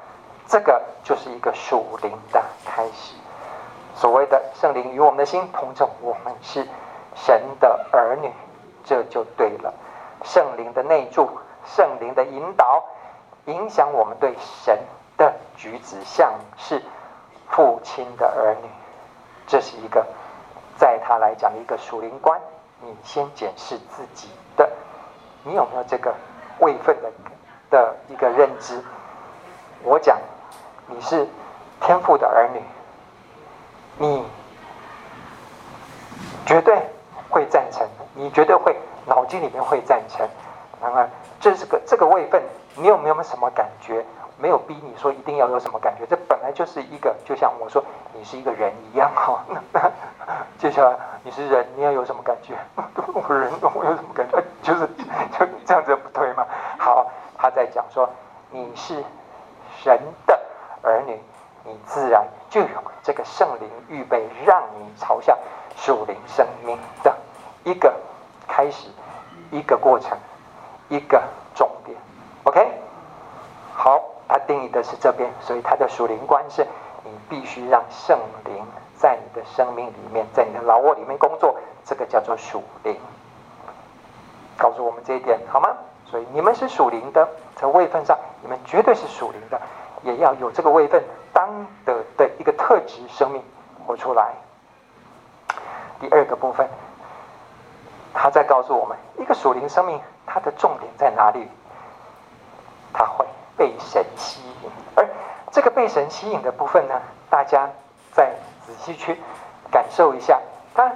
[0.49, 3.16] 这个就是一个属灵的开始。
[3.97, 6.64] 所谓的圣灵与我们的心同证，我们是
[7.16, 8.31] 神的儿女，
[8.85, 9.75] 这就对了。
[10.23, 11.29] 圣灵的内住，
[11.64, 12.85] 圣灵的引导，
[13.47, 14.79] 影响我们对神
[15.16, 16.81] 的举止，像是
[17.51, 18.69] 父亲的儿女。
[19.49, 20.07] 这是一个，
[20.77, 22.40] 在他来讲一个属灵观。
[22.83, 24.31] 你先检视自己，
[25.47, 26.13] 你有没有这个
[26.59, 27.13] 位份的
[27.71, 28.83] 的一个认知？
[29.83, 30.19] 我讲。
[30.89, 31.27] 你是
[31.81, 32.63] 天父的儿女，
[33.99, 34.25] 你
[36.47, 36.81] 绝对
[37.29, 40.25] 会赞成，你绝对会脑筋里面会赞成。
[40.81, 42.41] 然而，这是个这个位份，
[42.77, 44.07] 你有没有什么感觉？
[44.38, 49.44] 没有逼你说一定要有什么感觉，这本来就是一个，就像我说你是一个人一样哈。
[50.59, 52.55] 接下来你是人，你要有什么感觉？
[53.12, 54.42] 我人我有什么感觉？
[54.62, 54.87] 就是
[55.38, 56.46] 就你这样子不对吗？
[56.79, 58.09] 好，他在讲说
[58.51, 59.03] 你是
[59.83, 60.38] 神的。
[60.83, 61.20] 儿女，
[61.64, 62.68] 你自然就有
[63.03, 65.37] 这个圣灵预备，让你朝向
[65.75, 67.12] 属灵生命的
[67.64, 67.92] 一个
[68.46, 68.88] 开始，
[69.51, 70.16] 一个过程，
[70.88, 71.20] 一个
[71.57, 71.99] 重点。
[72.44, 72.70] OK，
[73.75, 76.67] 好，他定义的是这边，所以他的属灵观是
[77.05, 78.65] 你必须让圣灵
[78.97, 82.97] 在你的生命里面，在你的老窝里面工作，这个叫做属灵。
[84.59, 85.69] 告诉我们这一点好吗？
[86.07, 89.61] 所以你们是属灵的，在位分上，你们绝对是属灵的，
[90.03, 93.43] 也要有这个位分当得的一个特质，生命
[93.87, 94.35] 活出来。
[96.01, 96.69] 第二个部分，
[98.15, 101.49] 他在告诉我们，一个属灵生命，它的重点在哪里？
[102.93, 105.09] 它会被神吸引，而
[105.51, 107.69] 这个被神吸引的部分呢，大家
[108.12, 108.35] 再
[108.66, 109.19] 仔细去
[109.71, 110.40] 感受一下，
[110.75, 110.92] 它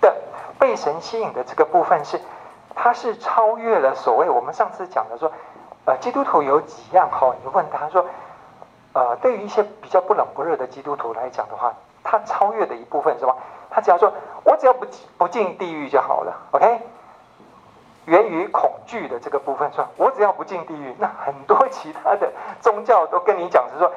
[0.00, 0.14] 的
[0.58, 2.20] 被神吸引的这个部分是。
[2.76, 5.30] 他是超越了所谓我们上次讲的说，
[5.84, 7.32] 呃，基督徒有几样哈？
[7.40, 8.04] 你问他说，
[8.92, 13.36] 呃，对于一些比较不冷不热的基督徒来讲的话，他超越的一部分是吧？
[13.70, 14.84] 他只要说我只要不
[15.16, 16.80] 不进地狱就好了，OK？
[18.06, 23.90] 源于恐惧的这个部分说，我只要不进地狱，那很多其他的宗教都跟你讲是说，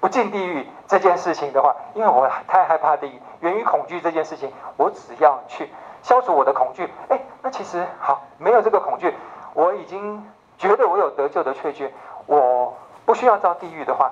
[0.00, 5.68] 不进地狱这件事情的话，因为我太害怕地狱，源于恐惧这件事情，我只要去。
[6.02, 9.14] 消除我的恐惧，哎，那其实好，没有这个恐惧，
[9.54, 10.20] 我已经
[10.58, 11.94] 觉得我有得救的确据，
[12.26, 12.74] 我
[13.06, 14.10] 不需要到地狱的话，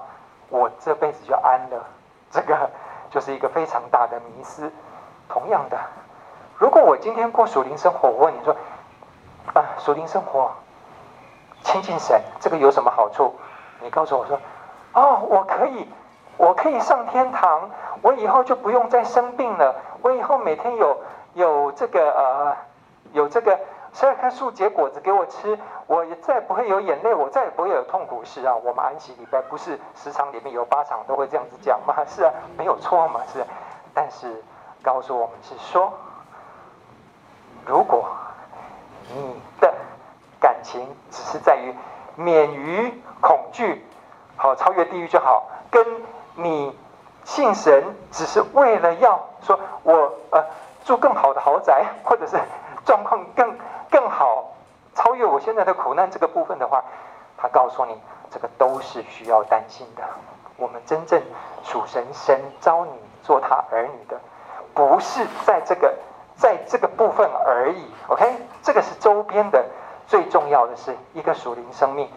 [0.50, 1.84] 我这辈子就安了。
[2.30, 2.70] 这个
[3.10, 4.70] 就是一个非常大的迷思。
[5.28, 5.76] 同样的，
[6.58, 8.54] 如果我今天过属灵生活，我问你说，
[9.54, 10.50] 啊，属灵生活
[11.62, 13.34] 亲近神，这个有什么好处？
[13.80, 14.38] 你告诉我说，
[14.92, 15.88] 哦，我可以，
[16.36, 17.70] 我可以上天堂，
[18.02, 20.96] 我以后就不用再生病了，我以后每天有。
[21.34, 22.56] 有这个呃，
[23.12, 23.56] 有这个
[23.94, 28.20] 十二棵树结果子给我吃，我也再不会有眼泪，我再也不会有痛苦。
[28.24, 31.94] 是啊，我们安息礼拜不是十场里面有八场都会这样子讲吗？
[32.04, 33.46] 是啊，没有错嘛，是。
[33.94, 34.42] 但是
[34.82, 35.92] 告诉我们是说，
[37.64, 38.08] 如果
[39.14, 39.74] 你的
[40.40, 41.74] 感情只是在于
[42.16, 43.84] 免于恐惧，
[44.36, 45.84] 好超越地狱就好，跟
[46.34, 46.76] 你
[47.24, 50.44] 信神只是为了要说我呃。
[50.82, 52.38] 住更好的豪宅，或者是
[52.86, 53.54] 状况更
[53.90, 54.54] 更好，
[54.94, 56.82] 超越我现在的苦难这个部分的话，
[57.36, 60.02] 他告诉你，这个都是需要担心的。
[60.56, 61.22] 我们真正
[61.62, 62.92] 属神，神召你
[63.22, 64.18] 做他儿女的，
[64.72, 65.94] 不是在这个
[66.40, 67.84] 在这个部分而已。
[68.08, 69.64] OK，这个是周边的，
[70.08, 72.08] 最重要的是一个属灵生命，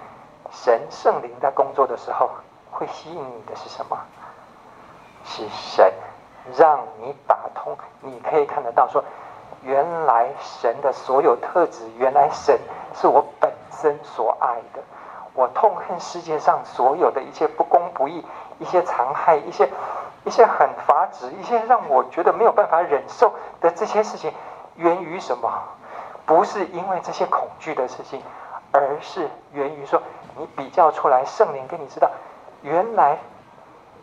[0.50, 2.30] 神圣灵在工作的时候，
[2.72, 4.00] 会吸引你的是什么？
[5.26, 5.94] 是神。
[6.58, 9.02] 让你打通，你可以看得到说，
[9.62, 12.60] 原来神的所有特质，原来神
[12.94, 14.82] 是我本身所爱的。
[15.36, 18.26] 我痛恨世界上所有的一切不公不义、
[18.60, 19.70] 一些残害、一些
[20.24, 24.34] 一些很乏值、一些让我觉得没有办法忍受的这些事情，
[24.76, 25.52] 源于什么？
[26.26, 28.22] 不是因为这些恐惧的事情，
[28.72, 30.02] 而是源于说
[30.36, 32.10] 你比较出来，圣灵给你知道，
[32.62, 33.18] 原来。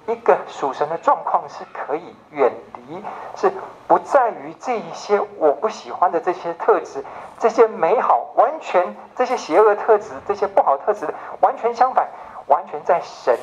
[0.07, 3.05] 一个属神的状况是可以远离，
[3.37, 3.53] 是
[3.87, 7.05] 不在于这一些我不喜欢的这些特质，
[7.39, 11.07] 这些美好完全这些邪恶特质，这些不好特质
[11.43, 12.09] 完全相反，
[12.47, 13.39] 完全在神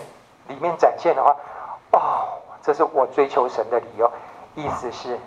[0.48, 1.38] 里面展现的话，
[1.92, 2.37] 哦，
[2.68, 4.12] 这是我追求神的理由。
[4.56, 5.18] 意思是，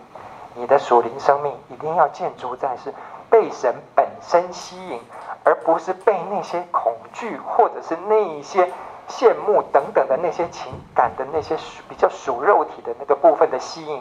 [0.54, 2.92] 你的属灵生命一定要建筑在是
[3.30, 5.00] 被神本身吸引，
[5.42, 8.70] 而不是被那些恐惧或者是那一些。
[9.08, 11.56] 羡慕等等的那些情感的那些
[11.88, 14.00] 比较属肉体的那个部分的吸引，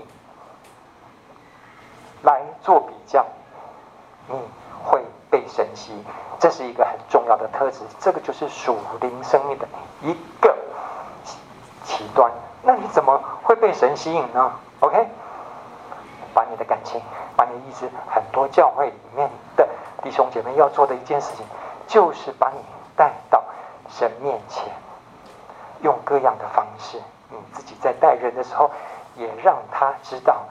[2.22, 3.26] 来做比较，
[4.28, 4.36] 你
[4.86, 6.06] 会被神吸引，
[6.38, 7.80] 这是一个很重要的特质。
[7.98, 9.68] 这个就是属灵生命的
[10.04, 10.56] 一个
[11.84, 12.32] 极端。
[12.62, 15.08] 那你怎么会被神吸引呢？OK，
[16.34, 17.02] 把你的感情，
[17.36, 19.68] 把你的意思，很多教会里面的
[20.04, 21.46] 弟兄姐妹要做的一件事情，
[21.88, 22.60] 就是把你
[22.96, 23.44] 带到
[23.90, 24.72] 神面前。
[25.82, 28.70] 用各样的方式，你自己在带人的时候，
[29.16, 30.44] 也让他知道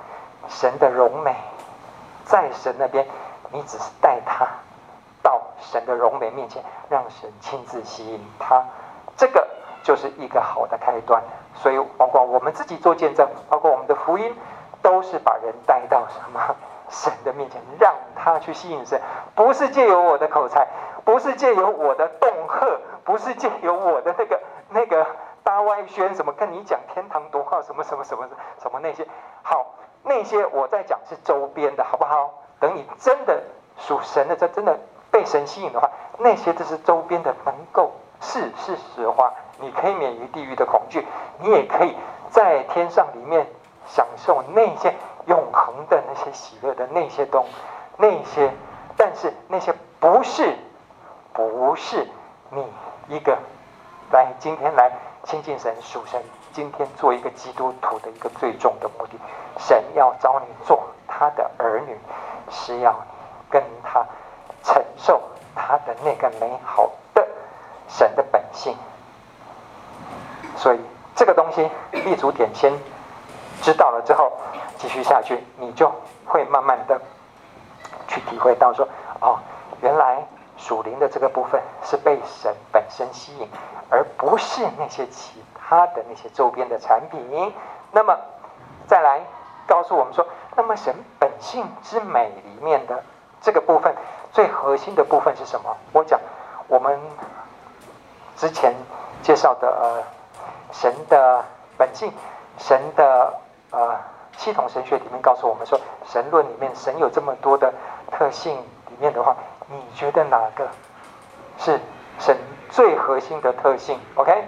[0.49, 1.37] 神的荣美，
[2.25, 3.07] 在神那边，
[3.53, 4.49] 你只是带他
[5.23, 8.64] 到神的荣美面前，让神亲自吸引他，
[9.18, 9.47] 这个
[9.83, 11.23] 就是一个好的开端。
[11.62, 14.35] 所以，包括我们自己做见证，包括我们的福音，
[14.83, 16.40] 都是把人带到什么
[16.88, 19.01] 神的面前，让他去吸引神，
[19.35, 20.66] 不是借由我的口才，
[21.05, 22.66] 不是借由我的恫吓，
[23.05, 24.40] 不是借由我的那个。
[24.71, 25.07] 那个
[25.42, 28.29] 大外宣什么跟你讲天堂多好什么什么什么
[28.61, 29.09] 什么那些
[29.42, 29.64] 好
[30.03, 32.31] 那些我在讲是周边的好不好？
[32.61, 33.42] 等你真的
[33.79, 34.79] 属神的，这真的
[35.11, 39.33] 被神吸引的话，那些都是周边的，能够是是实话。
[39.61, 41.07] 你可以免于地狱的恐惧，
[41.40, 41.94] 你也可以
[42.31, 43.47] 在天上里面
[43.87, 44.94] 享受那些
[45.27, 47.44] 永恒的那些喜乐的那些东
[47.97, 48.53] 那些，
[48.97, 50.57] 但是那些不是
[51.33, 52.07] 不是
[52.51, 52.64] 你
[53.09, 53.37] 一个。
[54.11, 54.90] 来，今天来
[55.25, 59.18] 亲近神、属神，今天做一个基督徒的一个最终的目的，
[59.59, 61.99] 神要招你做他的儿女，
[62.49, 62.94] 是要
[63.51, 64.07] 跟他
[64.62, 65.21] 承受
[65.55, 67.27] 他的那个美好的
[67.87, 68.75] 神的本性。
[70.59, 70.81] 所以
[71.14, 72.71] 这个东西立足点先
[73.62, 74.33] 知道了之后，
[74.77, 75.90] 继续下去，你就
[76.27, 77.01] 会慢慢的
[78.09, 78.87] 去体会到说，
[79.21, 79.38] 哦，
[79.81, 80.27] 原来
[80.59, 83.49] 属灵的这个部分是被神本身吸引。
[83.90, 87.55] 而不是那些其他的那些周边的产品。
[87.90, 88.14] 那么，
[88.87, 89.23] 再来
[89.66, 93.03] 告诉我们说，那么神本性之美里面的
[93.40, 93.94] 这个部分，
[94.31, 95.75] 最核心的部分是什么？
[95.94, 96.21] 我讲
[96.66, 97.01] 我们
[98.37, 98.75] 之前
[99.23, 100.05] 介绍的呃
[100.73, 101.45] 神的
[101.77, 102.13] 本性，
[102.59, 103.35] 神的
[103.71, 103.97] 呃
[104.37, 107.73] 系统神学里面告诉我们说，神论里面神有这么多的
[108.11, 109.37] 特性里面的话，
[109.69, 110.69] 你觉得哪个
[111.59, 111.81] 是
[112.19, 112.37] 神？
[112.71, 114.45] 最核心的特性，OK，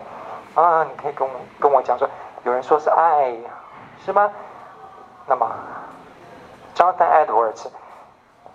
[0.54, 2.06] 啊，你可以跟我跟我讲说，
[2.44, 3.34] 有人说是爱，
[4.04, 4.30] 是吗？
[5.26, 5.50] 那么
[6.76, 7.66] ，Jonathan Edwards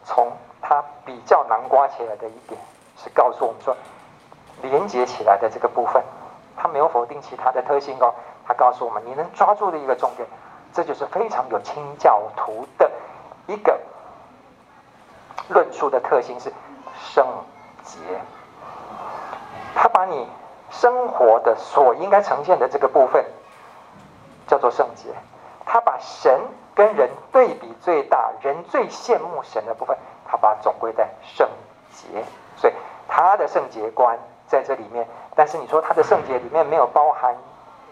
[0.03, 2.61] 从他比较难刮起来的一点，
[2.95, 3.75] 是告诉我们说，
[4.61, 6.03] 连接起来的这个部分，
[6.57, 8.13] 他没有否定其他的特性哦，
[8.45, 10.27] 他告诉我们，你能抓住的一个重点，
[10.73, 12.89] 这就是非常有清教徒的
[13.47, 13.79] 一个
[15.49, 16.51] 论述的特性是
[16.97, 17.25] 圣
[17.83, 17.99] 洁。
[19.75, 20.27] 他把你
[20.71, 23.23] 生活的所应该呈现的这个部分
[24.47, 25.09] 叫做圣洁，
[25.65, 26.41] 他把神
[26.73, 31.47] 跟人对比最大，人最羡慕神的部分，他把总归在圣
[31.91, 32.23] 洁。
[32.55, 32.73] 所以
[33.07, 37.35] 他的圣洁观在这里面，但是你说他的圣洁里面没有包含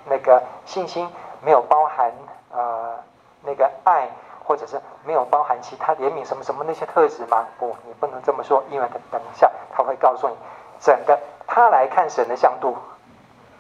[0.06, 1.10] 那个信心，
[1.42, 2.12] 没有包含
[2.52, 2.96] 呃
[3.42, 4.08] 那个爱，
[4.44, 7.46] 或者是没有包含其他怜悯什么什么那些特质吗？
[7.60, 10.36] 不，你不能这么说，因为等等一下他会告诉你
[10.80, 11.20] 整个。
[11.46, 12.76] 他来看神的像度，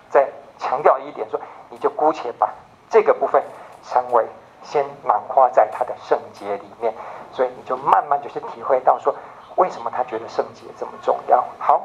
[0.09, 2.49] 再强调一点说，你就姑且把
[2.89, 3.43] 这个部分
[3.83, 4.25] 称为
[4.63, 6.91] 先囊括在他的圣洁里面，
[7.31, 9.13] 所以你就慢慢就是体会到说，
[9.57, 11.45] 为什么他觉得圣洁这么重要。
[11.59, 11.81] 好，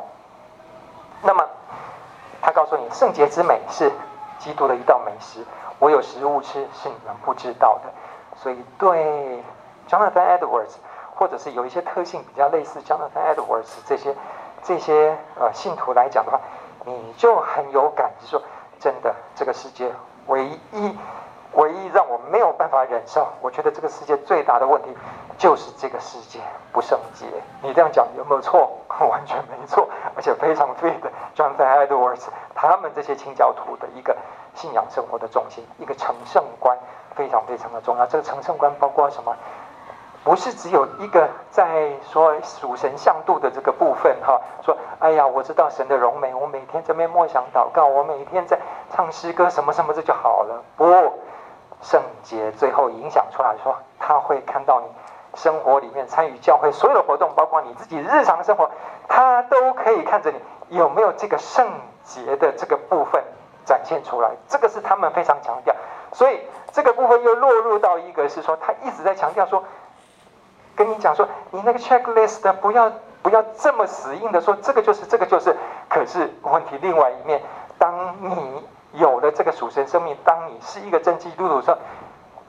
[1.22, 1.44] 那么
[2.40, 3.90] 他告诉你，圣洁之美是
[4.38, 5.44] 基督的一道美食，
[5.78, 7.90] 我有食物吃是你们不知道的。
[8.37, 9.42] 所以对
[9.88, 10.76] Jonathan Edwards，
[11.14, 14.14] 或者是有一些特性比较类似 Jonathan Edwards 这些。
[14.61, 16.40] 这些呃信徒来讲的话，
[16.85, 18.42] 你就很有感，就说，
[18.81, 19.94] 真的，这个世界
[20.26, 20.98] 唯一
[21.92, 24.88] 让我没有办法忍受，我觉得这个世界最大的问题
[25.37, 26.40] 就是这个世界
[26.72, 27.27] 不圣洁。
[27.62, 28.70] 你这样讲有没有错？
[28.98, 31.11] 完全没错，而且非常对的。
[31.37, 34.16] John Edwards 他们这些清教徒的一个
[34.55, 36.77] 信仰生活的中心，一个成圣观
[37.14, 38.07] 非常非常的重要。
[38.07, 39.37] 这个成圣观包括什么？
[40.24, 48.59] 不是只有一个在说属神向度的这个部分哈，说哎呀，我知道神的荣美，我每天这边默想祷告，我每天在
[48.90, 50.62] 唱诗歌什么什么这就好了。
[50.77, 50.85] 不，
[51.83, 54.87] 圣洁最后影响出来说，他会看到你
[55.35, 58.71] 生活里面参与教会所有的活动，包括你自己日常生活，
[59.09, 60.33] 他都可以看着
[60.69, 61.69] 你有没有这个圣
[62.05, 63.23] 洁的这个部分
[63.64, 64.31] 展现出来。
[64.49, 65.75] 这个是他们非常强调，
[66.12, 66.41] 所以
[66.73, 69.64] 这个部分又落入到一个是说，他一直在强调说。
[70.77, 75.57] 跟你讲说，你那个 checklist 不要不要这么死硬的说，这个就是这个就是。
[75.88, 77.43] 可是问题另外一面，
[77.79, 81.79] 当你有了这个属神生命，当你是一个真基督徒的时候，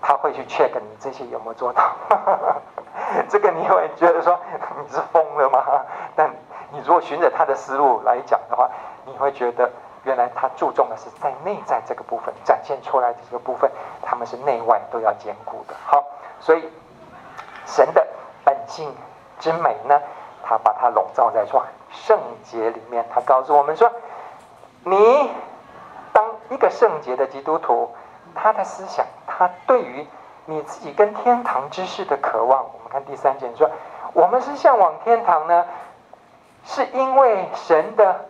[0.02, 1.84] 他会去 check 你这些有没有做到。
[3.30, 4.40] 这个你会觉得说
[4.82, 5.64] 你是疯了吗？
[6.16, 6.30] 但
[6.72, 8.70] 你如果循着他的思路来讲的话，
[9.06, 9.70] 你会觉得
[10.04, 13.70] 原来他注重的是在内在这个部分展现出来的这个部分，
[14.02, 15.76] 他们是内外都要兼顾的。
[15.86, 16.04] 好，
[16.40, 16.70] 所以
[17.66, 18.06] 神的。
[18.46, 18.96] 本性
[19.38, 20.02] 之美呢，
[20.42, 23.06] 他把它笼罩在说圣洁里面。
[23.14, 23.92] 他告诉我们说，
[24.86, 25.30] 你
[26.50, 27.92] 一个圣洁的基督徒，
[28.36, 30.06] 他的思想，他对于
[30.46, 32.64] 你自己跟天堂之事的渴望。
[32.64, 33.70] 我们看第三节说，
[34.14, 35.66] 我们是向往天堂呢，
[36.64, 38.26] 是因为神的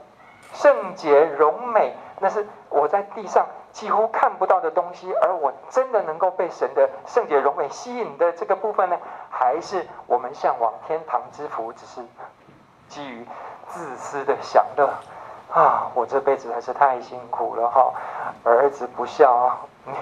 [0.53, 3.45] 圣洁荣美，那是我在地上。
[3.71, 8.97] 几乎看不到的东西，而我真的能够被神的圣洁荣美吸引的这个部分呢，
[9.29, 12.01] 还是我们向往天堂之福，只是
[12.87, 13.23] 基于
[13.67, 14.89] 自私的享乐
[15.53, 15.87] 啊！
[15.93, 17.91] 我这辈子还是太辛苦了哈，
[18.43, 19.93] 儿子不孝，女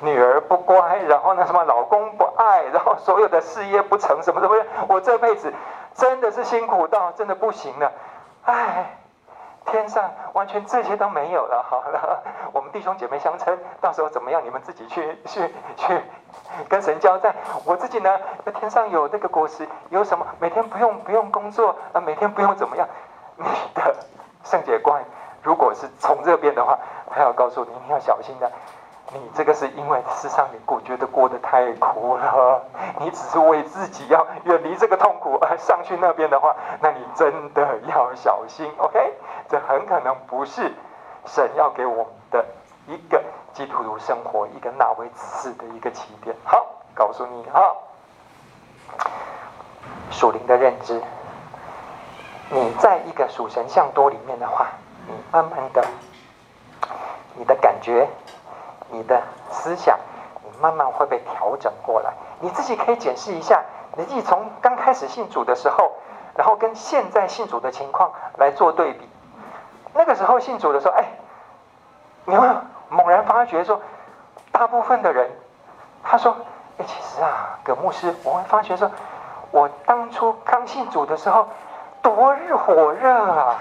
[0.00, 4.54] 女儿不乖，然后呢什么老公不爱，然后所有的事业不成，什么什么，
[4.88, 5.52] 我这辈子
[5.94, 7.92] 真的是辛苦到真的不行了，
[8.44, 8.98] 唉。
[9.68, 12.22] 天上完全这些都没有了，好了，
[12.52, 14.40] 我们弟兄姐妹相称，到时候怎么样？
[14.44, 16.00] 你们自己去去去
[16.68, 17.34] 跟神交代。
[17.64, 20.24] 我自己呢，在天上有那个果实，有什么？
[20.38, 22.86] 每天不用不用工作啊，每天不用怎么样？
[23.34, 23.96] 你的
[24.48, 25.04] 圣洁观
[25.42, 26.78] 如果是从这边的话，
[27.10, 28.50] 他要告诉你，你要小心的。
[29.12, 32.60] 你这个是因为世上你过觉得过得太苦了，
[32.98, 38.68] 你只是为自己要远离这个痛苦而上去那边的话，那你真的要小心。
[38.78, 38.98] OK，
[39.48, 40.72] 这很可能不是
[41.24, 42.44] 神要给我们的
[42.88, 43.22] 一个
[43.52, 46.34] 基督徒生活一个纳为子嗣的一个起点。
[46.44, 47.76] 好，告诉你哈，
[50.10, 51.00] 属灵的认知，
[52.50, 54.66] 你在一个属神像多里面的话，
[55.06, 55.84] 你慢慢的，
[57.34, 58.08] 你的感觉。
[58.88, 59.20] 你的
[59.50, 59.98] 思想，
[60.44, 62.12] 你慢慢会被调整过来。
[62.38, 63.60] 你自己可以检视一下，
[63.96, 65.90] 你自己从刚开始信主的时候，
[66.36, 69.10] 然后跟现在信主的情况来做对比。
[69.92, 71.04] 那个时候信主的时候，哎，
[72.26, 72.46] 你会
[72.88, 73.82] 猛然发觉说，
[74.52, 75.28] 大部分的人，
[76.04, 76.36] 他说，
[76.78, 78.88] 哎，其实啊，葛牧师，我会发觉说，
[79.50, 81.48] 我当初刚信主的时候，
[82.06, 83.56] 多日火热啊。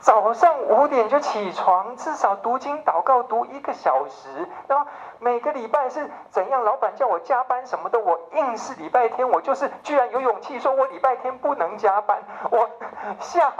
[0.00, 4.48] 早上五点就起床，至少读经祷告读一个小时。
[4.66, 4.86] 然后
[5.18, 6.64] 每个礼拜是怎样？
[6.64, 12.18] 老板叫我加班什么的，我硬是礼拜天，我就是居然有勇气说，我礼拜天不能加班。
[12.50, 12.68] 我
[13.20, 13.52] 下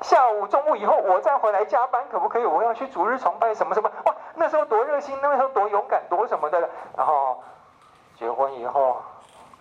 [0.00, 2.46] 下午中午以后我再回来加班，可不可以？
[2.46, 3.90] 我要去主日崇拜什么什么？
[4.06, 6.58] 哇，那时候多热心，那时候多勇敢，多什么的。
[6.96, 7.38] 然后
[8.18, 8.96] 结婚以后，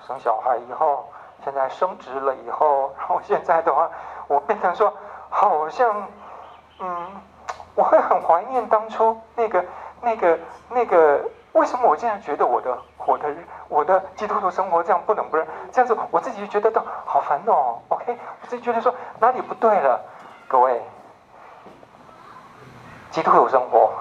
[0.08, 1.10] 生小孩以后，
[1.44, 3.90] 现在升职了以后，然后现在的话，
[4.28, 4.94] 我变成说
[5.30, 6.08] 好像。
[6.84, 7.08] 嗯，
[7.76, 9.64] 我会很怀念当初那个、
[10.02, 10.40] 那个、
[10.70, 11.22] 那个。
[11.54, 12.76] 为什么我竟然觉得我的、
[13.06, 13.28] 我的、
[13.68, 15.46] 我的基督徒生活这样不冷不热？
[15.72, 17.78] 这样子我自己就觉得都好烦哦。
[17.90, 20.00] OK，我自己觉得说哪里不对了？
[20.48, 20.82] 各位，
[23.12, 23.92] 基督徒生活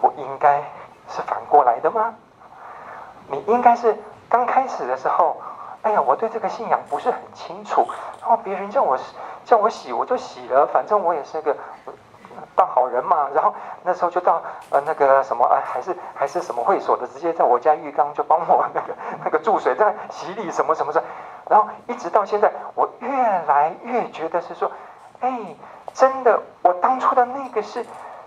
[0.00, 0.62] 不应该
[1.08, 2.14] 是反过来的吗？
[3.28, 3.96] 你应该是
[4.30, 5.36] 刚开始的时候，
[5.82, 7.86] 哎呀，我对这个信仰不是很清楚，
[8.20, 8.98] 然后别人叫我。
[9.44, 11.56] 叫我洗我就洗了，反正我也是个
[12.54, 13.28] 当好人嘛。
[13.34, 13.52] 然后
[13.82, 21.02] 那时候就到呃那个什么啊，还是还是什么会所的，直接在我家浴缸就帮我那个那个注水在洗礼什么什么的。
[21.50, 23.10] 然后一直到现在，我越
[23.48, 24.70] 来越觉得是说，
[25.18, 25.56] 哎，
[25.92, 27.84] 真的，我当初的那个是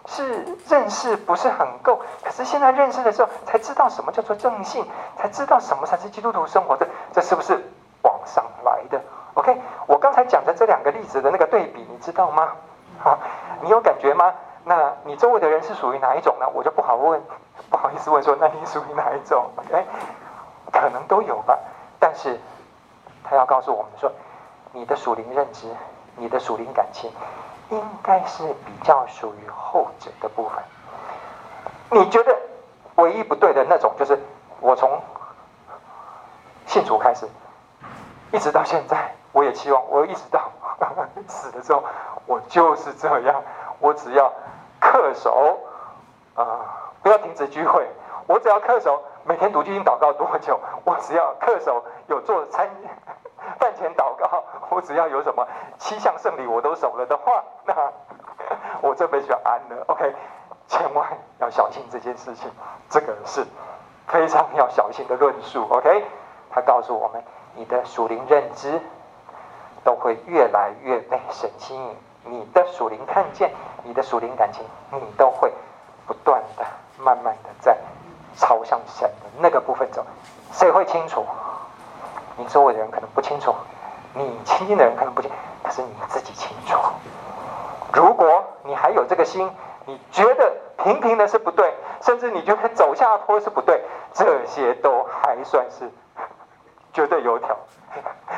[0.07, 4.85] 是认识不是很够，可是现在认识的时候才知道什么叫做正信，
[5.17, 7.59] 才知道什么才是基督徒生活的，这是不是
[8.03, 9.01] 往上来的
[9.33, 12.53] ？OK，我刚才讲的这两个例子的那个对比，你知道吗？
[12.99, 13.19] 好，
[13.61, 14.33] 你有感觉吗？
[14.63, 16.47] 那你周围的人是属于哪一种呢？
[16.53, 17.21] 我就不好问，
[17.69, 19.85] 不好意思问说，那你属于哪一种？OK，
[20.71, 21.59] 可能都有吧。
[21.99, 22.39] 但是
[23.23, 24.11] 他要告诉我们说，
[24.71, 25.67] 你的属灵认知，
[26.15, 27.11] 你的属灵感情，
[27.69, 30.63] 应该是比较属于后者的部分。
[31.91, 32.35] 你觉得
[32.95, 34.19] 唯一不对的那种，就是
[34.59, 35.01] 我从
[36.65, 37.27] 信主开始，
[38.31, 39.15] 一直到现在。
[39.31, 40.49] 我也期望，我一直到
[41.27, 41.83] 死的时候，
[42.25, 43.43] 我就是这样。
[43.79, 44.31] 我只要
[44.79, 45.59] 恪守
[46.35, 46.63] 啊、
[47.03, 47.85] 不要停止聚会。
[48.27, 52.69] 我只要恪守每天读经祷告多久，我只要恪守有做餐
[53.59, 57.73] 饭前祷告，我只要有什么七项圣礼我都守了的话，那
[58.81, 59.83] 我这辈子就安了。
[59.87, 60.13] OK，
[60.67, 61.07] 千万
[61.39, 62.51] 要小心这件事情，
[62.89, 63.45] 这个是
[64.07, 65.67] 非常要小心的论述。
[65.69, 66.03] OK，
[66.49, 67.23] 他告诉我们，
[67.55, 68.79] 你的属灵认知。
[69.85, 73.51] 都会越来越被神吸引，你的属灵看见，
[73.83, 75.53] 你的属灵感情，你都会
[76.07, 76.65] 不断的、
[76.97, 77.77] 慢慢的在
[78.35, 80.03] 朝向神的那个部分走。
[80.51, 81.23] 谁会清楚？
[82.37, 83.53] 你周围的人可能不清楚，
[84.13, 85.31] 你亲近的人可能不清，
[85.63, 86.77] 但是你自己清楚。
[87.93, 89.49] 如果你还有这个心，
[89.85, 93.83] 你觉得平平的是不对，甚至你觉得走下坡是不对，
[94.13, 95.89] 这些都还算是
[96.95, 97.57] 绝对有调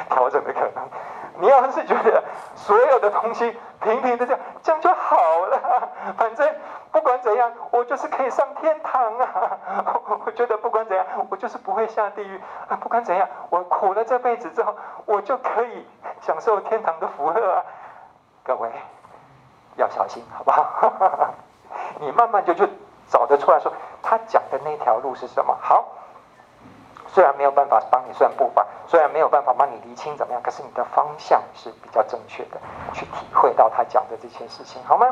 [0.09, 0.83] 调整的可能。
[1.39, 2.23] 你要是觉得
[2.55, 5.89] 所有的东西平平的这样，这样就好了。
[6.17, 6.55] 反正
[6.91, 9.57] 不管怎样，我就是可以上天堂啊！
[10.25, 12.75] 我觉得不管怎样，我就是不会下地狱啊！
[12.81, 15.85] 不管怎样，我苦了这辈子之后，我就可以
[16.21, 17.63] 享受天堂的福乐啊！
[18.43, 18.71] 各位
[19.75, 21.33] 要小心，好不好？
[22.01, 22.65] 你慢慢就就
[23.07, 25.55] 找得出来说，他讲的那条路是什么？
[25.61, 25.85] 好。
[27.07, 32.59] 虽然没有办法帮你算步伐，虽然没有办法帮你厘清怎么样，可是你的方向是比较正确的，
[32.93, 35.07] 去体会到他讲的这些事情，好吗？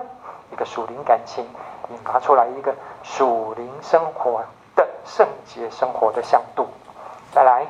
[0.51, 1.43] 一个属灵感情
[1.89, 4.43] 引发出来一个属灵生活
[4.75, 6.67] 的圣洁生活的向度。
[7.31, 7.65] 再来，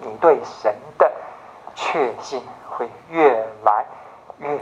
[0.00, 1.10] 你对神的
[1.74, 3.86] 确信会越来
[4.38, 4.58] 越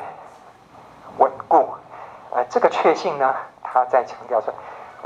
[1.18, 1.68] 稳固。
[2.30, 4.52] 呃，这个确信呢，他在强调说，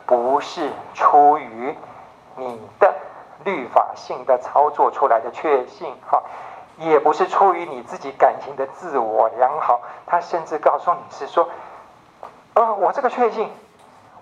[0.07, 1.77] 不是出于
[2.35, 2.93] 你的。
[3.45, 6.23] 律法性的操作出来的确信，哈，
[6.77, 11.49] 也不是出于你自己感情的自我良好，他甚至告诉你是说，
[12.55, 13.51] 呃，我这个确信，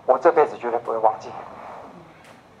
[0.05, 1.31] 我这辈子绝对不会忘记。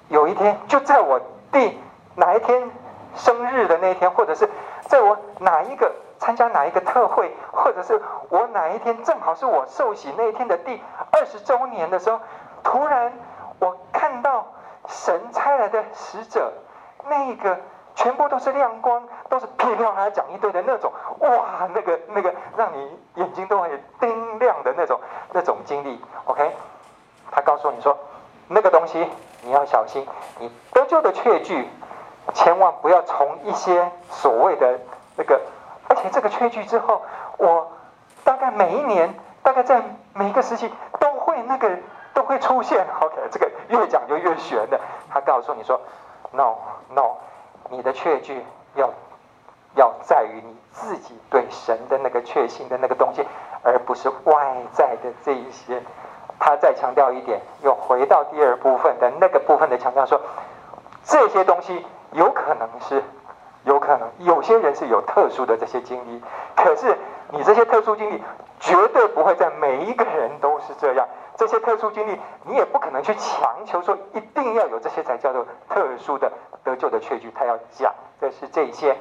[0.09, 1.19] 有一天，就在我
[1.51, 1.79] 第
[2.15, 2.71] 哪一天
[3.15, 4.49] 生日的那一天，或者是
[4.81, 10.81] 在我哪一个参加哪一个特会，或者是我哪一天正好是我受洗那一天的第
[11.11, 12.19] 二十周年的时候，
[12.63, 13.11] 突然
[13.59, 14.47] 我看到
[14.87, 16.51] 神差来的使者，
[17.07, 17.57] 那个
[17.95, 23.69] 全部都是亮光，都是噼里啪啦讲一堆的那种，哇，那个那个让你眼睛都会
[23.99, 24.99] 叮亮的那种
[25.33, 26.01] 那种经历。
[26.25, 26.55] OK，
[27.31, 27.97] 他告诉你说，
[28.47, 29.07] 那个东西。
[29.43, 30.05] 你要小心，
[30.39, 31.69] 你得救的确据，
[32.33, 34.79] 千万不要从一些所谓的
[35.15, 35.39] 那个，
[35.87, 37.03] 而且这个确据之后，
[37.37, 37.71] 我
[38.23, 39.13] 大概每一年，
[39.43, 39.83] 大概在
[40.13, 41.69] 每一个时期都会那个
[42.17, 42.83] 都会出现。
[42.99, 44.79] OK，这个越讲就越玄的。
[45.07, 45.79] 他告诉你说
[46.31, 46.55] ，No
[46.89, 47.17] No，
[47.69, 48.43] 你的确据
[48.73, 48.91] 要
[49.75, 53.23] 要在于你自己对神的那个确信的那个东西，
[53.61, 55.79] 而不是外在的这一些。
[56.39, 60.19] 他再强调一点，又回到第二部分的那个部分的强调说，
[61.03, 63.03] 这些东西有可能是，
[63.63, 66.21] 有可能有些人是有特殊的这些经历，
[66.55, 66.97] 可是
[67.29, 68.23] 你这些特殊经历
[68.59, 71.07] 绝对不会在每一个人都是这样。
[71.37, 76.31] 这些特殊经历，你也不可能去强求说一定要有这些才叫做特殊的
[76.63, 77.31] 得救的确据。
[77.31, 78.97] 他要讲的是这些，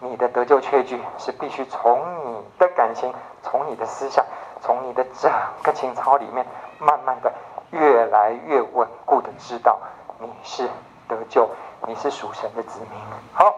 [0.00, 4.24] 你的得救确据是必须从你的感情，从你的思想。
[4.64, 5.28] 从你的整
[5.64, 6.46] 个情操里面，
[6.78, 7.32] 慢慢的
[7.72, 9.76] 越来越稳固的知道
[10.20, 10.68] 你是
[11.08, 11.50] 得救，
[11.84, 12.90] 你是属神的子民。
[13.32, 13.52] 好，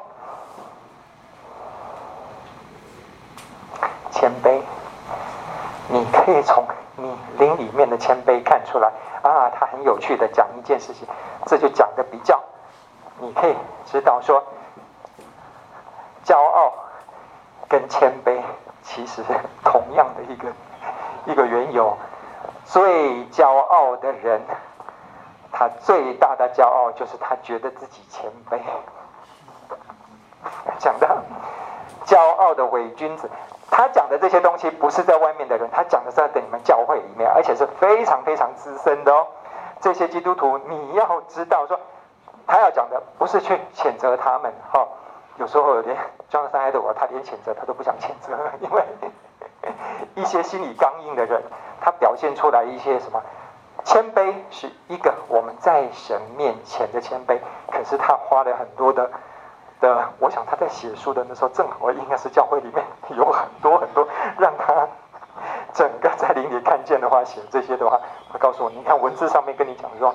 [4.10, 4.62] 谦卑，
[5.88, 6.66] 你可以从
[6.96, 8.90] 你灵里面的谦卑看出来
[9.22, 11.06] 啊，他很有趣的讲一件事情，
[11.46, 12.40] 这就讲的比较，
[13.18, 14.42] 你可以知道说，
[16.24, 16.72] 骄傲
[17.68, 18.40] 跟谦卑
[18.82, 19.22] 其实
[19.64, 20.48] 同样的一个。
[21.26, 21.96] 一个缘由，
[22.66, 24.42] 最骄傲的人，
[25.50, 28.58] 他最大的骄傲就是他觉得自己谦卑。
[30.78, 31.08] 讲的
[32.04, 33.30] 骄傲的伪君子，
[33.76, 39.26] 他讲的这些东西不是在外面的人，他讲的是在你们教会里面，而且是非常非常资深的哦。
[39.80, 41.76] 这些基督徒，你要知道说，
[42.46, 44.88] 他要讲的不是去谴责他们哈、哦。
[45.38, 45.96] 有时候连
[46.30, 48.84] 庄三爱的我，他连谴责他都不想谴责，因为。
[50.14, 51.42] 一些心理刚硬的人，
[51.80, 53.20] 他表现出来一些什么？
[53.82, 57.40] 谦卑是一个我们在神面前的谦卑，
[57.72, 59.10] 可是他花了很多的
[59.84, 64.08] 的，我想他在写书的那时候，正好应该是教会里面有很多很多
[64.38, 64.88] 让他
[65.74, 68.00] 整个在灵里看见的话，写这些的话，
[68.32, 70.14] 他告诉我，你看文字上面跟你讲说，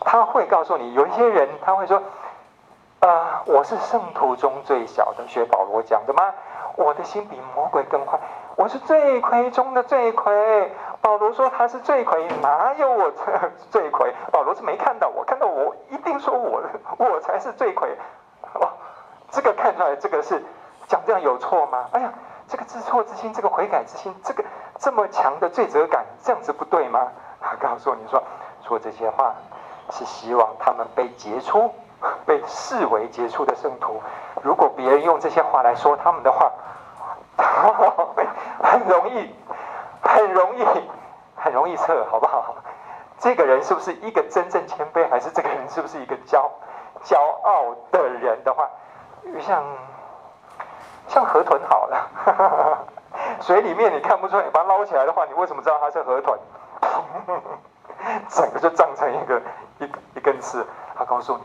[0.00, 1.98] 他会告诉你，有一些人他会说，
[3.00, 6.32] 啊、呃，我是圣徒中最小的，学保罗讲的吗？
[6.76, 8.16] 我的心比魔鬼更坏。
[8.56, 10.70] 我是罪魁中的罪魁。
[11.02, 13.10] 保罗说他是罪魁，哪有我
[13.70, 14.14] 罪魁？
[14.30, 16.62] 保罗是没看到我，看到我一定说我
[16.98, 17.96] 我才是罪魁。
[18.54, 18.68] 哦，
[19.30, 20.42] 这个看出来，这个是
[20.88, 21.88] 讲这样有错吗？
[21.92, 22.12] 哎呀，
[22.48, 24.44] 这个知错之心，这个悔改之心，这个
[24.78, 27.08] 这么强的罪责感，这样子不对吗？
[27.40, 28.22] 他告诉你说，
[28.66, 29.34] 说这些话
[29.90, 31.72] 是希望他们被杰出，
[32.26, 34.02] 被视为杰出的圣徒。
[34.42, 36.50] 如果别人用这些话来说他们的话。
[38.62, 39.34] 很容易，
[40.02, 40.64] 很容易，
[41.34, 42.54] 很容易测，好不好？
[43.18, 46.46] 这个人是不是一个真正谦卑，还是这个人是不是一个骄
[47.02, 48.68] 骄傲的人的话，
[49.40, 49.62] 像
[51.08, 52.86] 像河豚好了，
[53.40, 56.38] 水里面你看不出来，你把它捞起来的话，你为什么知道它是河豚？
[58.28, 59.40] 整个就胀成一个
[59.78, 60.66] 一一根刺。
[60.96, 61.42] 他告诉你，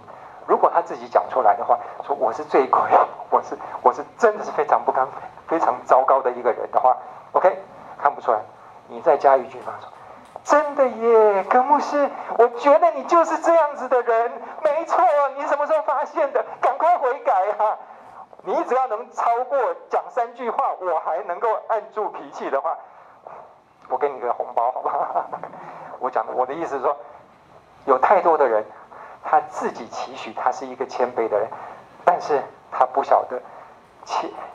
[0.47, 2.82] 如果他自己讲出来的话，说我是罪魁，
[3.30, 5.07] 我是我是真的是非常不堪。
[5.47, 6.97] 非常糟糕的一个人的话
[7.34, 7.55] ，OK，
[8.01, 8.39] 看不出来。
[8.88, 9.88] 你再加一句话说
[10.43, 12.09] ：“真的耶，葛牧师，
[12.39, 14.32] 我觉得你就是这样子的人，
[14.63, 15.03] 没错。
[15.38, 16.43] 你什么时候发现的？
[16.86, 17.77] 赶快悔改啊！
[18.43, 19.57] 你只要能超过
[19.89, 22.77] 讲三句话，我还能够按住脾气的话，
[23.89, 25.25] 我给你个红包， 好不好？
[25.99, 26.95] 我讲的，我的意思是说，
[27.86, 28.63] 有太多的人，
[29.23, 31.49] 他自己期许他是一个谦卑的人，
[32.05, 32.39] 但是
[32.71, 33.41] 他不晓得。”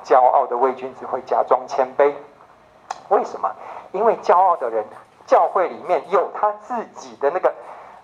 [0.04, 2.14] 骄傲的伪君子会假装谦卑，
[3.08, 3.50] 为什么？
[3.90, 4.84] 因为骄傲的人，
[5.26, 7.52] 教会里面有他自己的那个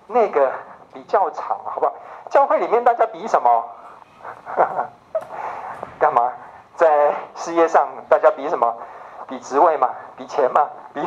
[0.08, 0.50] 那个
[0.92, 1.92] 比较长，好不好？
[2.28, 3.64] 教会里面大家比什么？
[4.44, 4.86] 哈 哈
[5.98, 6.32] 干嘛？
[6.76, 8.74] 在事业上大家比什么？
[9.26, 9.88] 比职位嘛？
[10.16, 10.68] 比钱嘛？
[10.92, 11.02] 比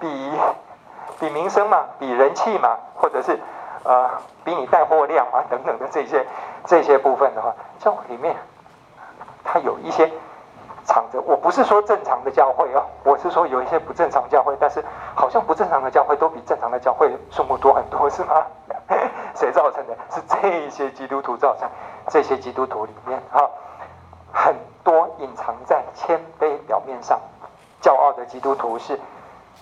[0.00, 0.32] 比
[1.18, 1.84] 比名声嘛？
[1.98, 2.76] 比人气嘛？
[2.94, 3.38] 或者是
[3.84, 4.10] 呃
[4.44, 6.26] 比你带货量啊等等的这些
[6.66, 8.36] 这些部分的话，教会里面。
[9.50, 10.12] 它有一些
[10.88, 11.20] 藏着。
[11.20, 14.82] 我不是说正常的教会哦，我是说有一些不正常教会，但是
[15.14, 18.42] 好像不正常的教会都比正常的教会数目多很多，是吗？
[19.36, 19.94] 谁造成的？
[20.10, 21.68] 是这些基督徒造成。
[22.08, 23.44] 这些基督徒里面啊，
[24.32, 27.20] 很多隐藏在谦卑表面上、
[27.82, 28.98] 骄傲的基督徒是，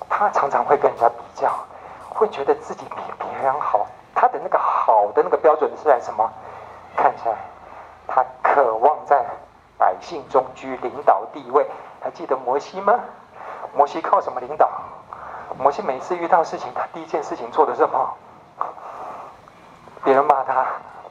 [0.08, 1.50] 他常常会跟人家比较，
[2.08, 3.84] 会觉得自己比别人好。
[4.14, 6.30] 他的那个好的那个标准是在什么？
[6.96, 7.36] 看起来
[8.06, 9.22] 他渴望在
[9.78, 11.66] 百姓中居领导地位。
[12.02, 13.00] 还记得摩西吗？
[13.74, 14.70] 摩西靠什么领导？
[15.58, 18.14] 摩西每次遇到事情，他第一件事情做的什么？
[20.04, 20.64] 别人骂他，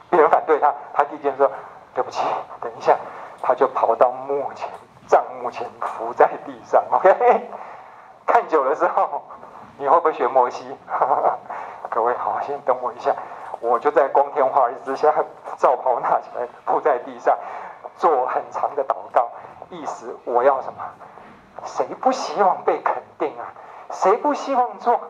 [0.08, 1.50] 别人反对他，他第一件说
[1.94, 2.24] ：“对不起，
[2.60, 2.96] 等一下。”
[3.42, 4.68] 他就跑到墓前，
[5.06, 6.82] 葬墓前伏在地上。
[6.90, 7.50] OK，
[8.26, 9.22] 看久了之后，
[9.78, 10.64] 你会不会学摩西？
[11.90, 13.14] 各位好，先等我一下，
[13.60, 15.12] 我就在光天化日之下，
[15.58, 17.36] 罩袍拿起来铺在地上，
[17.96, 19.28] 做很长的祷告，
[19.70, 20.78] 意思我要什么？
[21.64, 23.52] 谁不希望被肯定啊？
[23.90, 25.00] 谁不希望做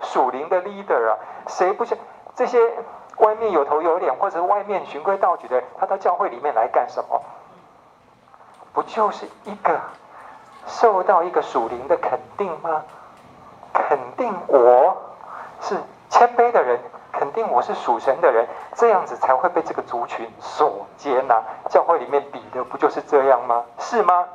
[0.00, 1.18] 属灵的 leader 啊？
[1.48, 1.96] 谁不希
[2.34, 2.60] 这些？
[3.18, 7.22] 外面有头有脸，或者外面循规蹈矩的，他到教会里面来干什么？
[8.72, 9.80] 不就是一个
[10.66, 12.82] 受到一个属灵的肯定吗？
[13.72, 14.96] 肯定我
[15.60, 15.76] 是
[16.08, 16.80] 谦卑的人，
[17.24, 21.42] 肯定我是属神的人，这样子才会被这个族群所接纳。
[21.70, 23.64] 教会里面比的不就是这样吗？
[23.78, 24.26] 是吗？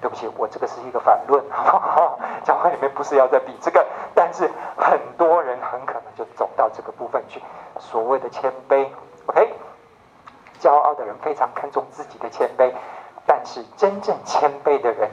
[0.00, 2.18] 对不起，我这个是一个反论，好不好？
[2.42, 3.84] 教会里面不是要在比这个，
[4.14, 7.42] 但是很多人很可能就走到这个部分去。
[7.78, 8.88] 所谓的谦卑
[9.26, 9.52] ，OK，
[10.58, 12.72] 骄傲的人非常看重自己的谦卑，
[13.26, 15.10] 但是真正谦卑的人，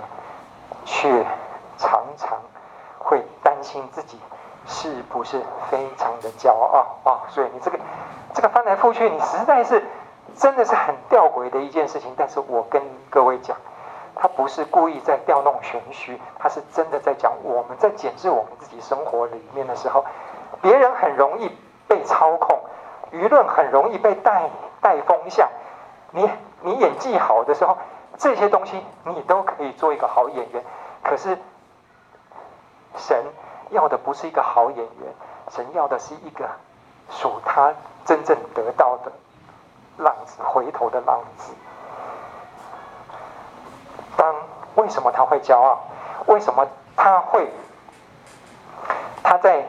[0.85, 1.25] 却
[1.77, 2.39] 常常
[2.99, 4.17] 会担心自己
[4.66, 7.24] 是不是非常的骄傲啊！
[7.30, 7.80] 所以你这个
[8.34, 9.84] 这个翻来覆去，你实在是
[10.36, 12.13] 真的是很吊诡的一件事情。
[12.18, 13.55] 但是我跟各位讲。
[14.18, 20.05] 他不是故意在调弄玄虚，他是真的在讲我们在检视我们自己生活里面的时候，
[20.61, 21.51] 别人很容易
[21.86, 22.57] 被操控，
[23.11, 24.49] 舆论很容易被带
[24.80, 25.49] 带风向。
[26.11, 27.78] 你你演技好的时候，
[28.18, 30.63] 这些东西你都可以做一个好演员。
[31.03, 31.38] 可是
[32.95, 33.22] 神
[33.72, 35.13] 要的不是一个好演员，
[35.49, 36.47] 神要的是一个
[37.09, 37.74] 属他
[38.05, 39.11] 真正得到的
[39.97, 41.53] 浪子，回头的浪子。
[44.18, 44.36] 当
[44.76, 45.80] 为什么他会骄傲？
[46.28, 47.49] 为什么他会
[49.22, 49.66] 他在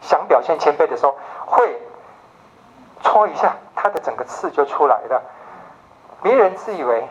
[0.00, 1.16] 想表现谦卑的时候，
[1.46, 1.80] 会
[3.02, 5.22] 戳一下他的整个刺就出来了？
[6.22, 7.08] 别人自以为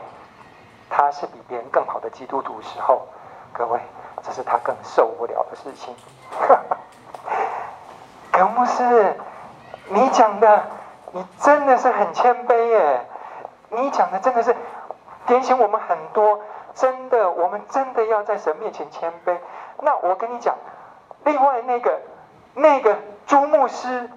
[0.90, 3.08] 他是比别人更好的基督徒时候，
[3.54, 3.80] 各位，
[4.24, 5.96] 这是他更受不了的事情。
[6.32, 6.60] 哈
[8.32, 9.16] 葛牧师，
[9.90, 10.64] 你讲的，
[11.12, 13.06] 你真的是很谦卑耶！
[13.70, 14.56] 你讲的真的是
[15.26, 16.40] 点醒我们很多。
[16.74, 19.38] 真的，我们真的要在神面前谦卑。
[19.82, 20.56] 那我跟你讲，
[21.26, 22.00] 另外那个
[22.54, 22.96] 那个
[23.28, 24.10] 朱牧师，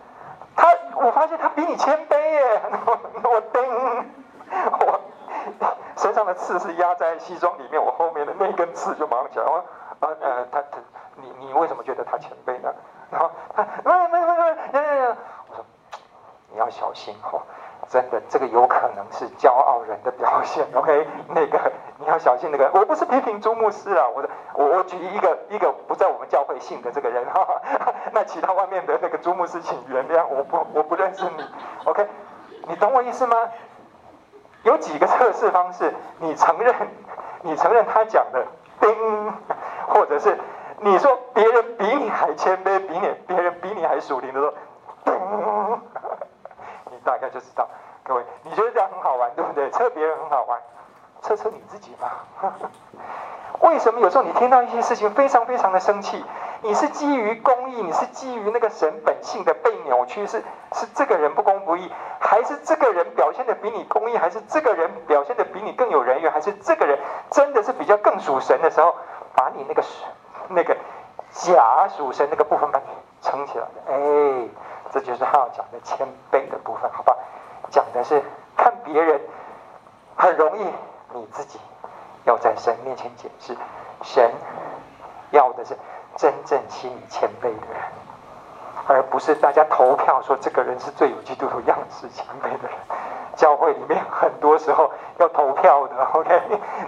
[0.55, 2.63] 他我发现他比你谦卑耶。
[2.87, 2.99] 我
[3.29, 4.07] 我叮，
[4.79, 5.01] 我
[5.97, 9.45] 身上的刺是压在西装里面，我后面的那根刺就马上讲。
[9.45, 9.65] 我
[10.01, 10.79] 呃呃，他他
[11.17, 12.73] 你你为什么觉得他谦卑呢？
[13.11, 14.37] 然后他没有没有没有
[14.73, 15.17] 没有，
[15.49, 15.65] 我说
[16.51, 17.41] 你要小心哈。
[17.87, 20.67] 真的，这个有可能是骄傲人的表现。
[20.73, 22.51] OK，那个你要小心。
[22.51, 27.47] 那个我不是批评朱牧师啊，我的我我举一个一个不在我们教会信的这个人哈。
[28.13, 31.45] 那其他外面的那个朱牧师，请原谅，我不我不认识你。
[31.85, 32.09] OK，
[32.67, 33.37] 你懂我意思吗？
[34.63, 36.75] 有几个测试方式，你承认
[37.43, 38.47] 你承认他讲的
[38.81, 39.33] 叮，
[39.89, 40.39] 或者是
[40.81, 45.79] 你说别人比你还谦卑，比你别人比你还属灵的时候，
[46.91, 46.99] 你。
[47.05, 47.69] 大概就知道，
[48.03, 49.69] 各位，你觉得这样很好玩，对不对？
[49.73, 50.59] 测别人很好玩，
[51.25, 52.27] 测测你自己吧。
[53.61, 56.23] 为什么有时候你听到一些事情非常非常的生气？
[56.61, 60.43] 你是基于公义，你是基于那个神本性的被扭曲，是
[60.75, 66.99] 是这个人不公不义，还是这个人表现的比你公义，还是这个人表现的比你更有人缘，还是这个人
[67.31, 68.95] 真的是比较更属神的时候，
[69.35, 69.83] 把你那个
[70.49, 70.77] 那个
[71.31, 72.85] 假属神那个部分把你
[73.23, 74.49] 撑起来的，哎。
[74.93, 77.17] 这就是他要讲的谦卑的部分，好吧？
[77.69, 78.23] 讲的是
[78.57, 79.21] 看别人
[80.15, 80.73] 很容易，
[81.21, 81.59] 你自己
[82.25, 83.57] 要在神面前解释。
[84.03, 84.31] 神
[85.31, 85.77] 要的是
[86.17, 87.83] 真正心里谦卑的人，
[88.87, 92.77] 而不是大家投票说这个人是最有基督徒样式谦卑的人。
[93.37, 96.41] 教会里面很多时候要投票的， OK？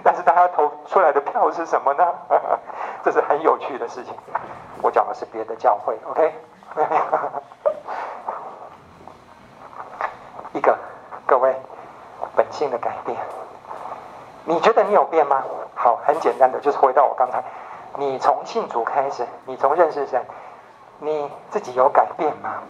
[0.03, 2.05] 但是大家投出来的票是什么呢？
[3.03, 4.13] 这是很有趣的事情。
[4.81, 6.33] 我讲的是别的教会，OK？
[10.53, 10.77] 一个
[11.25, 11.53] 各位
[12.35, 13.17] 本性的改变，
[14.47, 15.43] 你觉得你有变吗？
[15.75, 17.43] 好，很简单的，就是回到我刚才，
[17.97, 20.23] 你从信主开始，你从认识神，
[20.99, 22.63] 你自己有改变吗？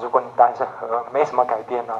[0.00, 1.94] 如果你答案是和没什么改变呢，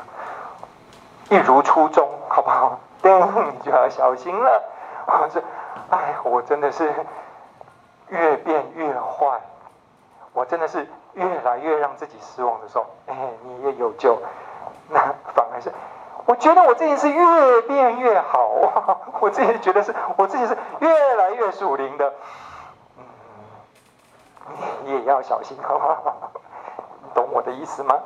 [1.28, 2.80] 一如初衷，好不好？
[3.00, 4.62] 对，你就要小心了。
[5.06, 5.40] 我说，
[5.90, 6.92] 哎，我真的是
[8.08, 9.40] 越变越坏，
[10.32, 14.18] 我真的是越来越让自己失望的时候，哎，你也有救。
[14.88, 14.98] 那
[15.34, 15.72] 反而是，
[16.30, 18.46] 我觉得我自己是越变越好，
[19.18, 22.14] 我自己觉得是我自己是越来越属灵的。
[22.96, 24.54] 嗯，
[24.84, 26.30] 你也要小心，好不好？
[27.14, 27.98] 懂我的意思吗？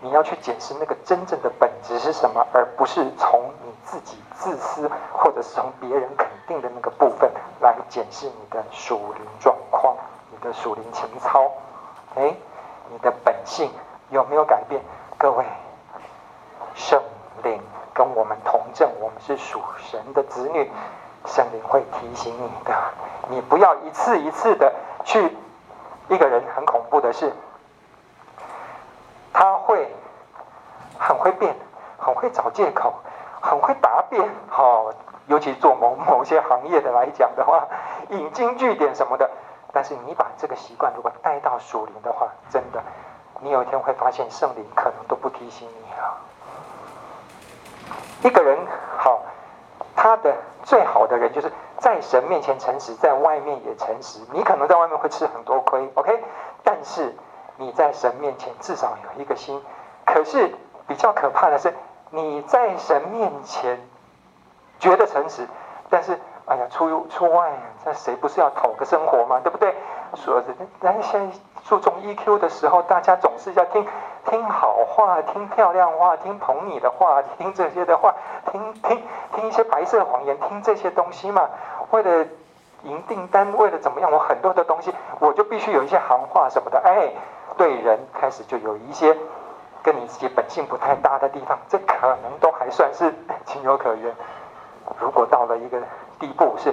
[0.00, 7.28] 你要去检视那个真正的本质是什么，而不是从你自己自私，或者是从别人肯定的那个部分
[7.58, 9.96] 来检视你的属灵状况、
[10.30, 11.50] 你的属灵情操。
[12.14, 12.32] 哎，
[12.88, 13.68] 你的本性
[14.10, 14.80] 有没有改变？
[15.18, 15.44] 各位，
[16.76, 17.02] 生
[17.42, 17.60] 灵
[17.94, 20.70] 跟我们同证，我们是属神的子女，
[21.26, 22.74] 圣灵会提醒你的。
[23.28, 24.72] 你不要一次一次的
[25.04, 25.36] 去，
[26.08, 27.32] 一个人很恐怖的是。
[29.32, 29.88] 他会
[30.98, 31.54] 很会变，
[31.96, 32.92] 很会找借口，
[33.40, 34.28] 很会答辩。
[34.48, 34.90] 好、
[35.26, 37.68] 尤其做某某些行业的来讲的话，
[38.08, 39.30] 引经据典什么的。
[39.72, 42.82] 但是你把这个习惯如果带到属灵的话，真的，
[43.40, 46.16] 你有一天会发现圣灵可能都不提醒你啊。
[48.22, 48.58] 一个人
[48.98, 49.22] 好，
[49.96, 54.20] 他的最好的人就是在神面前诚实，在外面也诚实。
[54.32, 56.22] 你可能在外面会吃很多亏，OK，
[56.62, 57.14] 但是。
[57.60, 59.60] 你在神面前至少有一个心，
[60.06, 60.54] 可是
[60.86, 61.74] 比较可怕的是，
[62.10, 63.80] 你在神面前
[64.78, 65.44] 觉得诚实，
[65.90, 66.16] 但是
[66.46, 67.50] 哎呀，出出外，
[67.84, 69.74] 这谁不是要讨个生活嘛，对不对？
[70.14, 73.84] 说是，但是现在注重 EQ 的时候，大家总是要听
[74.26, 78.14] 听好话，听漂亮话，听捧你的话，听这些的话，
[78.50, 79.02] 听听
[79.34, 81.48] 听一些白色谎言，听这些东西嘛，
[81.90, 82.26] 为了
[82.84, 87.12] 赢订单，为了怎么样，我很多的东西，我就必须有一些行话什么的，哎。
[87.56, 89.16] 对人开始就有一些
[89.82, 93.12] 跟你自己本性不太搭的地方，这可能都还算是
[93.46, 94.14] 情有可原。
[95.00, 95.80] 如果到了一个
[96.20, 96.72] 地步，是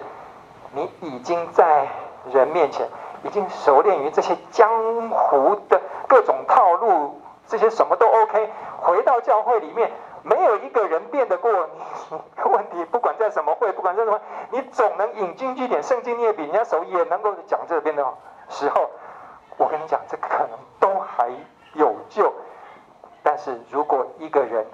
[0.73, 1.87] 你已经在
[2.31, 2.87] 人面前
[3.23, 8.49] 已经熟练于这些江湖的各种套路，这些什么都 OK，
[8.81, 9.91] 回到教会里面，
[10.23, 12.17] 没有一个人辩得过你。
[12.45, 14.19] 问题不管在什么会，不管在什么，
[14.51, 18.05] 你总能引经据典，圣经你也比人家熟，也能够讲这边的
[18.49, 18.89] 时候。
[19.57, 21.29] 我跟你讲，这可能都还
[21.73, 22.33] 有救。
[23.23, 24.65] 但是如果一个人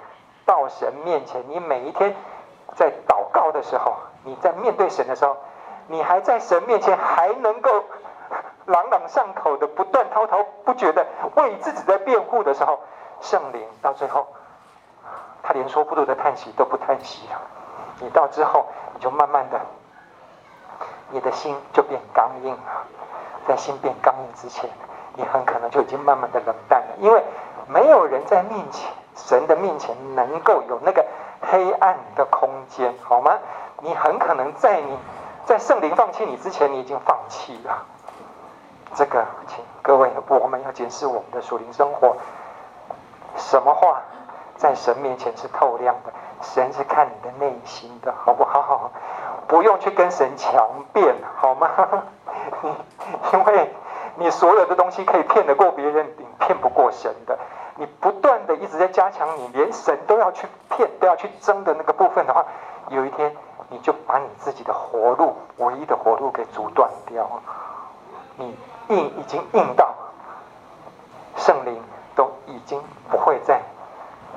[0.46, 2.16] 到神面前，你每一天
[2.76, 5.38] 在祷告的时候，你在面对神的时候，
[5.88, 7.84] 你还在神面前还能够
[8.72, 11.06] 朗朗上口的不断滔滔不绝的
[11.36, 12.80] 为自己在辩护的时候，
[13.20, 14.28] 圣灵到最后，
[15.44, 17.42] 他连说不出的叹息都不叹息了。
[18.00, 19.60] 你到之后，你就慢慢的，
[21.10, 22.88] 你的心就变刚硬了。
[23.48, 24.70] 在心变刚硬之前，
[25.16, 27.24] 你很可能就已经慢慢的冷淡了，因为
[27.68, 31.06] 没有人在面前，神的面前能够有那个
[31.42, 33.38] 黑暗的空间，好吗？
[33.82, 34.98] 你很可能在你
[35.46, 37.86] 在圣灵放弃你之前，你已经放弃了。
[38.96, 42.16] 这个，请各位，我们要检视我们的属灵生活，
[43.38, 44.02] 什么话
[44.56, 46.12] 在神面前是透亮的？
[46.42, 48.92] 神是看你的内心的，好不好？
[49.48, 51.70] 不用去跟神强辩，好吗？
[52.64, 52.76] 你
[53.34, 53.74] 因为
[54.16, 57.38] 你所有的东西可以骗得过别人，你骗不过神的。
[57.76, 62.46] 你不断的一直在加强你连神都要去骗、都要去争的那个部分的话，
[62.90, 63.36] 有一天
[63.70, 67.28] 你就把你自己的活路、唯一的活路给阻断掉。
[68.38, 68.58] 你
[68.90, 69.94] 硬已经硬到
[71.38, 71.82] 圣灵
[72.16, 73.62] 都已经不会在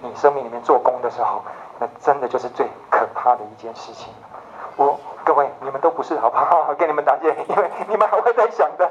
[0.00, 1.42] 你生命里面做工的时候，
[1.78, 4.12] 那真的就是最可怕的一件事情。
[4.76, 4.98] 我。
[5.26, 6.74] 各位，你们都不是好不好？
[6.74, 8.90] 跟你们打击，因为你们还会在想的，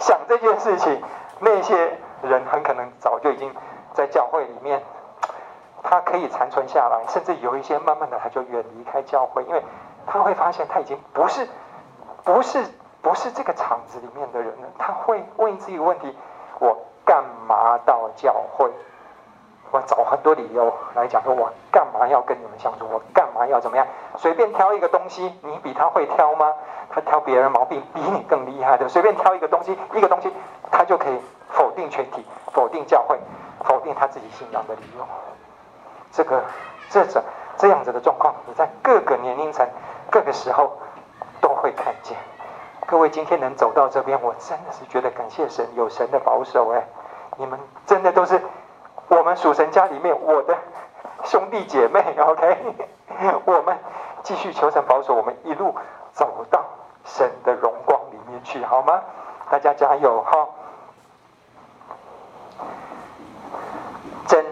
[0.00, 1.00] 想这件事情。
[1.38, 3.54] 那些人很可能早就已经
[3.94, 4.82] 在教会里面，
[5.84, 9.62] 他可以残存下来，甚至有一些慢慢的他就远离开教会，因为
[10.04, 11.48] 他会发现他已经不是，
[12.24, 12.64] 不是，
[13.02, 14.68] 不是这个场子里面的人呢。
[14.78, 16.16] 他会问自己问题：
[16.58, 18.70] 我干嘛到教会？
[19.72, 22.88] 我找很多理由来讲说，我干嘛要跟你们相处？
[22.90, 23.86] 我干嘛要怎么样？
[24.16, 26.54] 随便挑一个东西，你比他会挑吗？
[26.90, 28.88] 他挑别人毛病比你更厉害的。
[28.88, 30.32] 随便挑一个东西，一个东西，
[30.72, 31.20] 他就可以
[31.50, 33.16] 否定全体，否定教会，
[33.62, 35.06] 否定他自己信仰的理由。
[36.10, 36.42] 这个
[36.88, 37.22] 这种
[37.56, 39.64] 这样子的状况，你在各个年龄层、
[40.10, 40.72] 各个时候
[41.40, 42.16] 都会看见。
[42.86, 46.70] 各位今天能走到这边，我真的是觉得感谢神，有神的保守。
[46.72, 46.86] 哎，
[47.36, 48.40] 你们真的都是。
[49.08, 50.56] 我们属神家里面，我的
[51.24, 52.58] 兄弟姐妹， OK，
[53.44, 53.76] 我们
[54.22, 55.74] 继续求神保守，我们一路
[56.12, 56.64] 走到
[57.04, 59.02] 神的荣光里面去，好吗？
[59.50, 60.48] 大家加油哈！
[64.28, 64.46] 真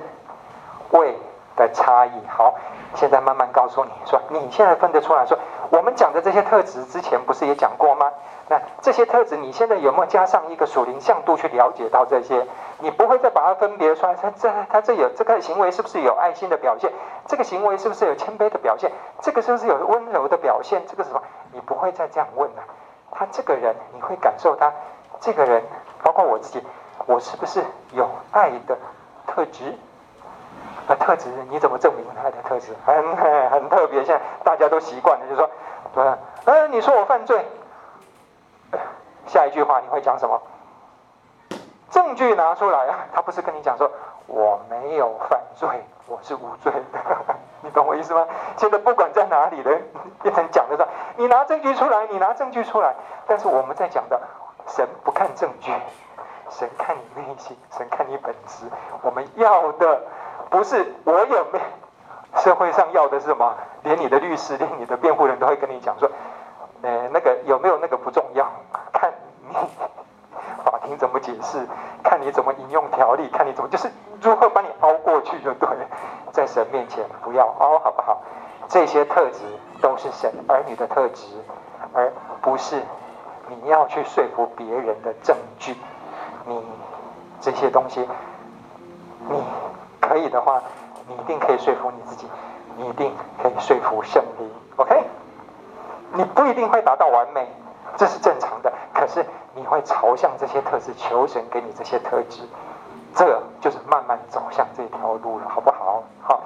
[0.90, 1.16] 伪
[1.58, 2.54] 的差异，好，
[2.94, 5.36] 现在慢慢告诉你说，你现在分得出来说，
[5.68, 8.10] 我们讲的这些特质，之前不是也讲过吗？
[8.50, 12.46] 那这些特质，你现在有没有加上一个属灵向度去了解到这些？
[12.78, 14.14] 你不会再把它分别出来。
[14.14, 16.90] 他这他这有这个行为是不是有爱心的表现？
[17.26, 18.90] 这个行为是不是有谦卑的表现？
[19.20, 20.82] 这个是不是有温柔的表现？
[20.86, 21.22] 这个是什么？
[21.52, 22.62] 你不会再这样问了。
[23.10, 24.72] 他这个人，你会感受他
[25.20, 25.62] 这个人，
[26.02, 26.66] 包括我自己，
[27.04, 28.78] 我是不是有爱的
[29.26, 29.74] 特质？
[30.88, 32.74] 那特质你怎么证明他的特质？
[32.84, 33.16] 很
[33.50, 35.50] 很特别，现在大家都习惯了，就说，
[35.94, 36.04] 对，
[36.46, 37.44] 嗯，你说我犯罪。
[39.26, 40.40] 下一句话你会讲什么？
[41.90, 43.06] 证据拿出来啊！
[43.14, 43.90] 他不是跟你讲说
[44.26, 45.68] 我没有犯罪，
[46.06, 46.98] 我是无罪的，
[47.60, 48.26] 你懂我意思吗？
[48.56, 49.70] 现在不管在哪里的，
[50.22, 50.86] 变成讲的是，
[51.16, 52.94] 你拿证据出来，你拿证据出来。
[53.26, 54.20] 但是我们在讲的，
[54.66, 55.72] 神不看证据，
[56.50, 58.64] 神看你内心，神看你本质。
[59.02, 60.02] 我们要的
[60.50, 61.46] 不是我有没有，
[62.40, 63.54] 社会上要的是什么？
[63.82, 66.10] 连你的律师，连你的辩护人都会跟你讲说。
[66.80, 68.48] 呃，那个有没有那个不重要，
[68.92, 69.12] 看
[69.48, 69.56] 你
[70.64, 71.66] 法庭怎么解释，
[72.04, 73.90] 看你怎么引用条例，看你怎么就是
[74.22, 75.86] 如何把你熬过去就对了，
[76.30, 78.22] 在神面前不要熬，好不好？
[78.68, 79.40] 这些特质
[79.80, 81.26] 都是神儿女的特质，
[81.92, 82.80] 而不是
[83.48, 85.74] 你要去说服别人的证据。
[86.46, 86.62] 你
[87.40, 88.08] 这些东西，
[89.28, 89.42] 你
[90.00, 90.62] 可以的话，
[91.06, 92.26] 你一定可以说服你自己，
[92.76, 95.02] 你一定可以说服圣灵，OK？
[96.12, 97.46] 你不一定会达到完美，
[97.96, 98.72] 这是正常的。
[98.94, 99.24] 可是
[99.54, 102.42] 你会朝向这些特质，求神给你这些特质，
[103.14, 106.02] 这就是慢慢走向这条路了，好不好？
[106.22, 106.40] 好，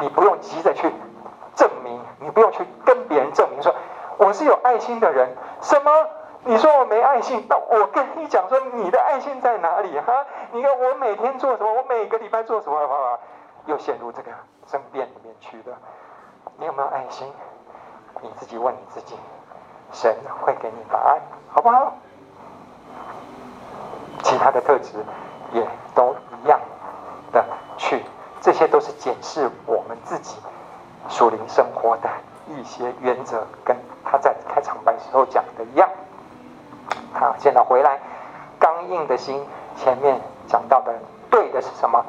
[0.00, 0.92] 你不用急着去
[1.54, 3.74] 证明，你不用去跟别人证明说
[4.18, 5.34] 我是有爱心的人。
[5.60, 5.90] 什么？
[6.46, 7.44] 你说我没爱心？
[7.48, 9.98] 那我跟你讲说，你的爱心在哪里？
[9.98, 11.72] 哈，你看我每天做什么？
[11.74, 12.86] 我每个礼拜做什么？
[12.86, 13.18] 哈，
[13.66, 14.30] 又陷入这个
[14.64, 15.72] 争辩里面去的。
[16.56, 17.32] 你有没有爱心？
[18.22, 19.16] 你自己问你自己，
[19.92, 21.20] 神会给你答案，
[21.52, 21.92] 好不好？
[24.22, 25.04] 其他的特质
[25.52, 25.66] 也
[25.96, 26.60] 都一样
[27.32, 27.44] 的
[27.76, 28.04] 去，
[28.40, 30.38] 这些都是检视我们自己
[31.08, 32.08] 属灵生活的
[32.46, 35.90] 一些原则，跟他在开场白时候讲的一样。
[37.18, 37.98] 好，现在回来，
[38.58, 39.42] 刚硬的心，
[39.74, 40.92] 前面讲到的
[41.30, 42.04] 对的是什么？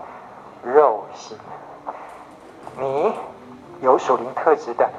[0.64, 1.38] 肉心。
[2.78, 3.14] 你
[3.80, 4.90] 有属灵特质的。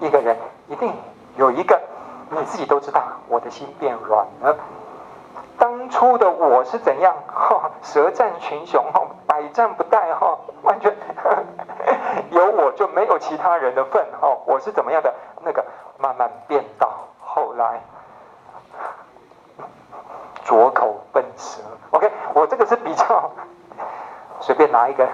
[0.00, 0.92] 一个人一定
[1.36, 1.80] 有一个，
[2.30, 4.56] 你自己都知道，我的心变软了。
[5.58, 7.14] 当初的我是怎样？
[7.28, 10.92] 哈，舌战群雄，哈，百战不殆，哈， 完全
[12.32, 15.14] 有我就没有其他人的份，哈，我是怎么样的？
[15.42, 15.64] 那个
[15.98, 17.80] 慢慢变到后来，
[20.50, 21.60] 拙口笨舌。
[21.92, 23.30] OK，我这个是比较
[24.40, 25.06] 随便拿一个。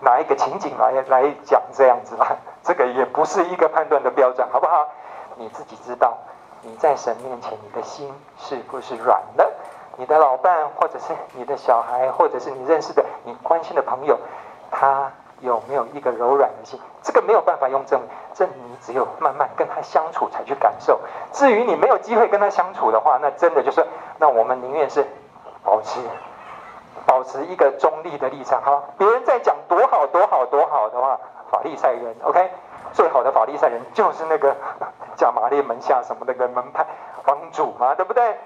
[0.00, 4.86] 拿一个情景来来讲这样子吧，这个也不是一个判断的标准，好不好？
[5.34, 6.16] 你自己知道，
[6.62, 9.50] 你在神面前，你的心是不是软的？
[9.96, 14.16] 你的老伴，或者是你的小孩，或者是你认识的、你关心的朋友，
[14.70, 16.78] 他有没有一个柔软的心？
[17.02, 21.00] 这个没有办法用证明，这你只有慢慢跟他相处才去感受。
[21.32, 23.84] 至于你没有机会跟他相处的话，那真的就是，
[24.18, 25.06] 那我们宁愿是
[25.64, 26.00] 保持。
[27.06, 31.18] 保持一个中立的立场，哈，别人在讲多好多好多好的话，
[31.50, 32.50] 法利赛人，OK，
[32.92, 34.54] 最好的法利赛人就是那个
[35.16, 36.84] 加玛列门下什么那个门派
[37.24, 38.36] 帮主嘛，对不对？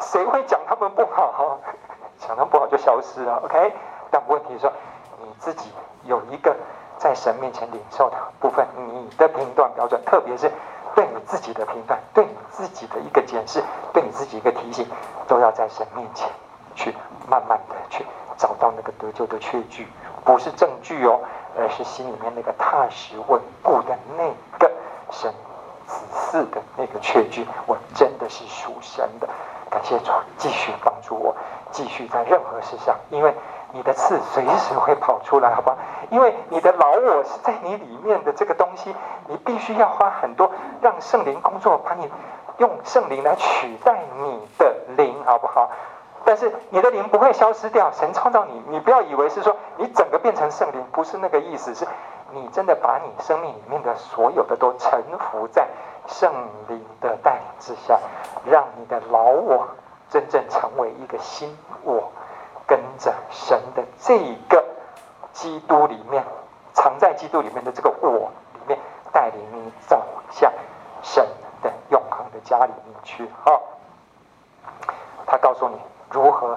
[0.00, 1.60] 谁会讲他们不好？
[2.18, 3.72] 讲他们不好就消失了，OK。
[4.10, 4.72] 但问题是说，
[5.20, 5.72] 你自己
[6.04, 6.54] 有一个
[6.98, 10.50] 在神面前领受的部分，你的评断标准，特别是
[11.00, 14.86] 对你自己的评判，对你自己的一个检视，对你自己一个提醒，
[15.26, 16.28] 都要在神面前。
[16.74, 16.94] 去
[17.26, 18.04] 慢慢的去
[18.36, 19.88] 找到那个得救的确据，
[20.24, 21.20] 不是证据哦，
[21.58, 24.24] 而是心里面那个踏实稳固的那
[24.58, 24.70] 个
[25.10, 25.32] 神
[25.86, 27.46] 子嗣的那个确据。
[27.66, 29.28] 我真的是属神的，
[29.70, 31.34] 感谢主，继续帮助我，
[31.70, 33.34] 继续在任何事上，因为
[33.72, 35.76] 你的刺随时会跑出来，好吧？
[36.10, 38.94] 因为你的老我是在你里面的这个东西，
[39.28, 40.50] 你必须要花很多
[40.80, 42.10] 让圣灵工作，把你
[42.58, 45.70] 用圣灵来取代你的灵，好不好？
[46.24, 51.86] 但是你的灵不会消失掉，神创造你，你不要以为是说你整个变成圣灵，不是那个意思，是
[52.32, 55.66] 你真的把你生命里面的所有的都臣服在
[56.06, 56.32] 圣
[56.68, 57.98] 灵的带领之下，
[58.44, 59.66] 让你的老我
[60.10, 62.10] 真正成为一个新我，
[62.70, 64.16] 跟着神的这
[64.48, 64.64] 个
[65.32, 66.24] 基督里面
[66.72, 68.78] 藏在基督里面的这个我里面，
[69.12, 70.00] 带领你走
[70.30, 70.52] 向
[71.02, 71.26] 神
[71.64, 73.28] 的永恒的家里面去。
[73.44, 73.60] 哦，
[75.26, 75.76] 他告诉你
[76.12, 76.56] 如何，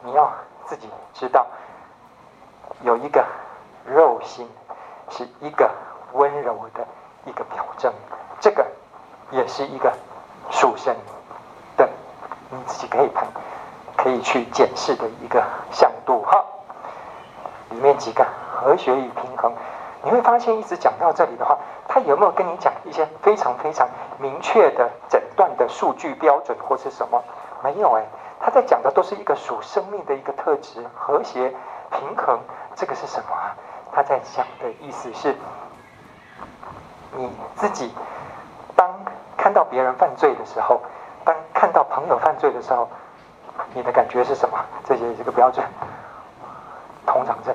[0.00, 0.32] 你要
[0.64, 1.46] 自己知道，
[2.80, 3.22] 有一个
[3.84, 4.48] 肉心
[5.10, 5.70] 是一个
[6.14, 6.86] 温柔的
[7.26, 7.92] 一个表征，
[8.40, 8.66] 这个
[9.30, 9.92] 也是一个
[10.50, 10.96] 属神
[11.76, 11.86] 的，
[12.48, 13.26] 你自己可以看，
[13.96, 16.22] 可以去检视的一个向度。
[16.22, 16.44] 哈，
[17.70, 19.52] 里面几个和谐与平衡，
[20.02, 23.88] 你会发现一直讲到这里的话，他有没有跟你讲一些非常非常
[24.18, 27.22] 明确的诊断的数据标准或是什么？
[27.62, 28.04] 没有哎，
[28.40, 31.48] 他在讲的都是一个属生命的一个特质，和谐
[31.90, 32.38] 平衡，
[32.74, 33.56] 这个是什么啊？
[33.92, 35.34] 他在讲的意思是，
[37.16, 37.94] 你自己
[38.76, 38.90] 当
[39.36, 40.80] 看到别人犯罪的时候，
[41.24, 42.88] 当看到朋友犯罪的时候，
[43.74, 44.58] 你的感觉是什么？
[44.84, 45.64] 这些这个标准，
[47.06, 47.54] 通常是。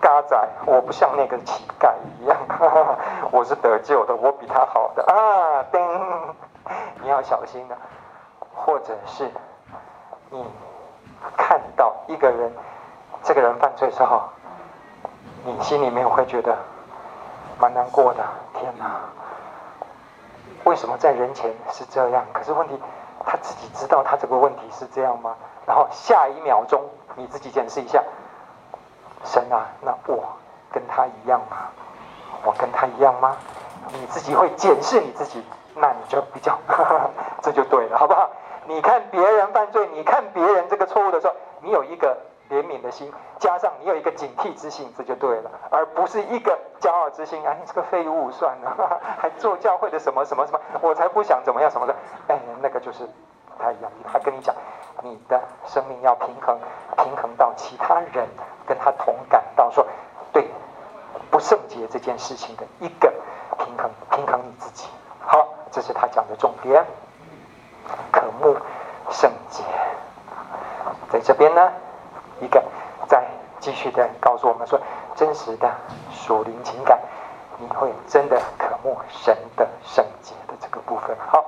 [0.00, 2.36] 嘎仔，我不像那个乞丐一样，
[3.30, 5.62] 我是得救的，我比他好的啊！
[5.70, 6.34] 叮，
[7.02, 7.76] 你要小心的，
[8.54, 9.30] 或者是
[10.30, 10.42] 你
[11.36, 12.50] 看到一个人，
[13.22, 14.22] 这个人犯罪之后，
[15.44, 16.56] 你心里面会觉得
[17.58, 18.24] 蛮难过的。
[18.54, 19.00] 天哪，
[20.64, 22.24] 为什么在人前是这样？
[22.32, 22.80] 可是问题，
[23.24, 25.36] 他自己知道他这个问题是这样吗？
[25.66, 26.82] 然后下一秒钟，
[27.16, 28.02] 你自己检视一下。
[29.24, 30.24] 神啊，那我
[30.72, 31.68] 跟他一样吗？
[32.44, 33.36] 我跟他一样吗？
[33.92, 35.44] 你自己会检视你自己，
[35.74, 37.10] 那你就比较，呵 呵
[37.42, 38.30] 这就对了，好不好？
[38.66, 42.16] 你看别人犯罪，你看别人这个错误的时候，你有一个
[42.50, 47.46] 怜悯的心，加上你有一个警惕之心，这就对了，而不是一个骄傲之心。
[47.46, 51.94] 哎，你这个废物算了， 还做教会的什么什么什么，我才不想怎么样什么的。
[52.28, 53.08] 哎，那个就是
[53.56, 53.90] 不太一样。
[54.12, 54.54] 他跟你讲，
[55.02, 56.58] 你的生命要平衡，
[56.96, 58.28] 平衡到其他人。
[58.66, 59.84] 跟他同感到说，
[60.32, 60.48] 对
[61.28, 63.12] 不圣洁这件事情的一个
[63.58, 64.88] 平衡，平衡你自己。
[65.18, 66.84] 好，这是他讲的重点。
[68.12, 68.56] 渴慕
[69.10, 69.64] 圣洁，
[71.10, 71.72] 在这边呢，
[72.40, 72.62] 一个
[73.06, 73.24] 再
[73.58, 74.80] 继续的告诉我们说，
[75.14, 75.70] 真实的
[76.10, 76.98] 属灵情感，
[77.58, 81.16] 你会真的渴慕神的圣洁的这个部分。
[81.28, 81.44] 好，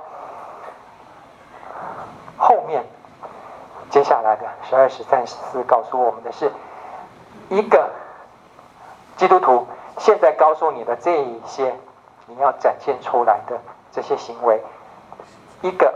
[2.37, 2.83] 后面
[3.89, 6.51] 接下来的十二、十三、十四告诉我们的是。
[7.49, 7.91] 一个
[9.17, 9.67] 基督徒
[9.97, 11.75] 现在告诉你的这一些，
[12.25, 13.59] 你要展现出来的
[13.91, 14.63] 这些行为，
[15.61, 15.93] 一个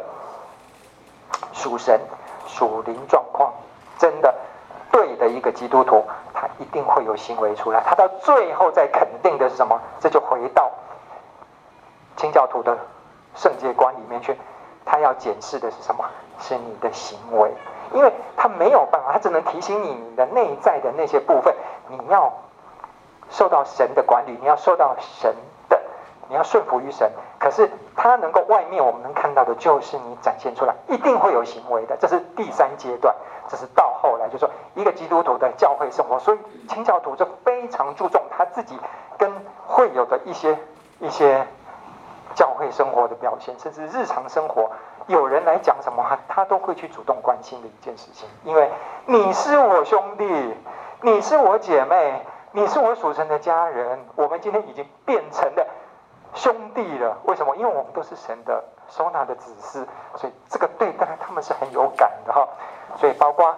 [1.54, 2.00] 属神
[2.45, 3.54] 属灵状况
[3.98, 4.36] 真的
[4.91, 7.81] 对的一个基督徒，他一定会有行为出来。
[7.85, 9.79] 他到最后再肯定的是什么？
[9.99, 10.71] 这就回到
[12.15, 12.77] 清教徒的
[13.35, 14.38] 圣洁观里面去，
[14.85, 16.05] 他要检视的是什么？
[16.39, 17.51] 是你的行为。
[17.93, 21.55] 因为他没有办法，他只能提醒你你的内在的那些部分，
[21.88, 22.33] 你要
[23.29, 25.33] 受到神的管理，你要受到神，
[26.30, 27.11] 你要顺服于神。
[27.39, 31.95] 可是他能够外面我们能看到的，就是你展现出来，一定会有行为的。
[31.97, 33.15] 这是第三阶段，
[33.47, 38.78] 这是到后来就说一个基督徒的教会生活，所以清教徒就非常注重他自己
[39.17, 39.32] 跟
[39.65, 40.57] 会有的一些
[40.99, 41.45] 一些
[42.36, 44.69] 教会生活的表现，甚至日常生活。
[45.07, 48.69] 有人来讲什么，他都会去主动关心的一件事情，因为
[49.05, 50.53] 你是我兄弟，
[50.99, 52.21] 你是我姐妹，
[52.51, 55.65] 你是我属神的家人，我们今天已经变成了
[56.38, 57.17] 兄弟了。
[57.25, 57.55] 为什么？
[57.57, 59.85] 因为我们都是神的收纳的子嗣，
[60.17, 62.47] 所以这个对待他们是很有感的哈。
[62.97, 63.53] 所以包括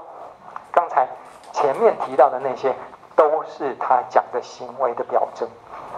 [0.72, 1.08] 刚才
[1.52, 2.74] 前面提到的那些，
[3.16, 5.48] 都是他讲的行为的表征。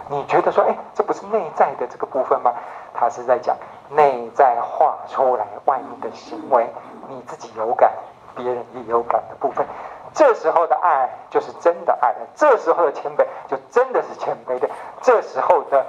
[0.10, 2.54] 你觉得说，哎，这不是内在的这个部分吗？
[2.94, 3.56] 他是在讲。
[3.94, 6.66] 内在画出来，外面的行为，
[7.10, 7.92] 你自己有感，
[8.34, 9.66] 别人也有感的部分，
[10.14, 14.70] 这时候的爱就是真的爱了，这时候的谦卑就真的是谦卑的，
[15.02, 15.86] 这时候的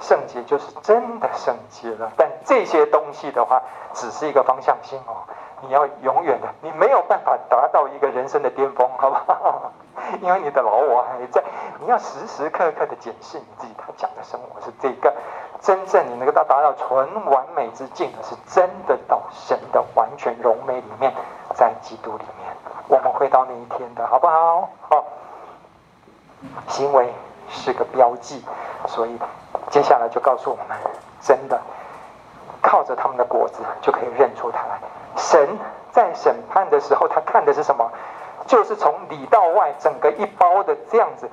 [0.00, 2.10] 圣洁就是真的圣洁了。
[2.16, 5.24] 但这些东西的话，只是一个方向性哦，
[5.62, 9.72] 你要永远的，你没有办法达到一个人生的巅峰，好不好？
[10.22, 11.42] 因为你的老我还在，
[11.80, 15.12] 你要时时刻刻的检视你自己，他讲的生活是这个。
[15.60, 21.12] 真正你能够到达到纯完美之境的，是真的到神的完全荣美里面，
[21.52, 24.70] 在基督里面，我们会到那一天的，好不好？
[24.88, 25.04] 好，
[26.68, 27.12] 行为
[27.48, 28.44] 是个标记，
[28.86, 29.18] 所以
[29.70, 30.76] 接下来就告诉我们，
[31.20, 31.60] 真的
[32.62, 34.80] 靠着他们的果子就可以认出他来。
[35.16, 35.58] 神
[35.90, 37.90] 在审判的时候，他看的是什么？
[38.46, 41.28] 就是从里到外整个一包的这样子，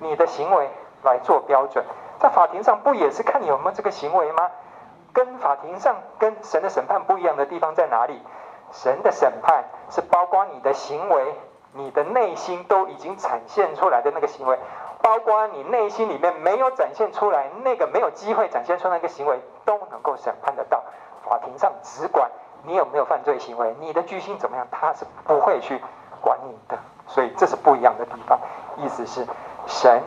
[0.00, 0.68] 你的行为
[1.02, 1.84] 来做标准。
[2.18, 4.50] 在法庭上不也是看你有没有这个行为吗？
[5.12, 8.20] 跟法庭上跟神的审判不一样的地方在哪里？
[8.70, 11.34] 神的审判是包括你的行为
[11.72, 14.58] 你的内心都已经展现出来的那个行为，
[15.02, 20.82] 包括你内心里面没有展现出来那个没有机会展现出来那个行为，都能够审判得到。
[21.24, 22.30] 法庭上只管
[22.64, 25.80] 你有没有犯罪行为，你的居心怎么样，他是不会去
[26.20, 26.78] 管你的。
[27.06, 28.38] 所以这是不一样的地方。
[28.76, 29.26] 意思是，
[29.66, 30.02] 神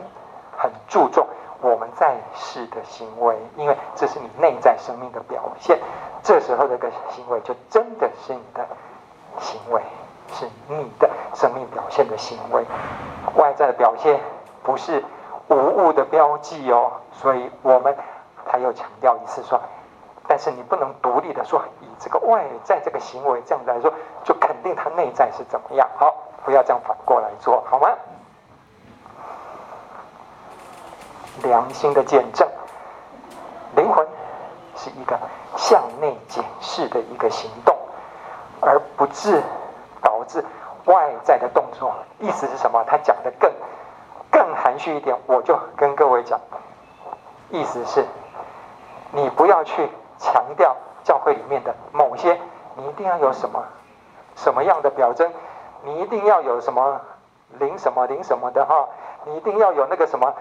[0.56, 1.26] 很注重
[1.60, 5.78] 我们在世的行为，因为这是你内在生命的表现。
[6.22, 8.66] 这时候这个行为就真的是你的
[9.38, 9.82] 行为，
[10.32, 12.64] 是你的生命表现的行为。
[13.34, 14.20] 外在的表现
[14.62, 15.04] 不是
[15.48, 16.92] 无物的标记哦。
[17.12, 17.96] 所以我们
[18.46, 19.60] 他又强调一次说，
[20.26, 23.92] 但是你不能独立的说，以这个外在这个行为这样子来说，
[24.24, 25.88] 就肯定他内在是怎么样。
[25.96, 27.88] 好，不要这样反过来做，好吗？
[31.42, 32.46] 良心的见证，
[33.74, 34.06] 灵魂
[34.76, 35.18] 是一个
[35.56, 37.74] 向内检视的一个行动，
[38.60, 39.42] 而不致
[40.02, 40.44] 导致
[40.84, 41.94] 外在的动作。
[42.18, 42.84] 意思是什么？
[42.84, 43.50] 他讲的更
[44.62, 46.38] 含蓄一点，我就跟各位讲，
[47.50, 48.04] 意思是，
[49.10, 49.88] 你不要去
[50.18, 52.38] 强调教会里面的某些，
[52.76, 53.64] 你一定要有什么
[54.36, 55.32] 什么样的表征，
[55.82, 57.00] 你一定要有什么
[57.58, 58.88] 灵什么灵什么的哈，
[59.24, 60.32] 你一定要有那个什么。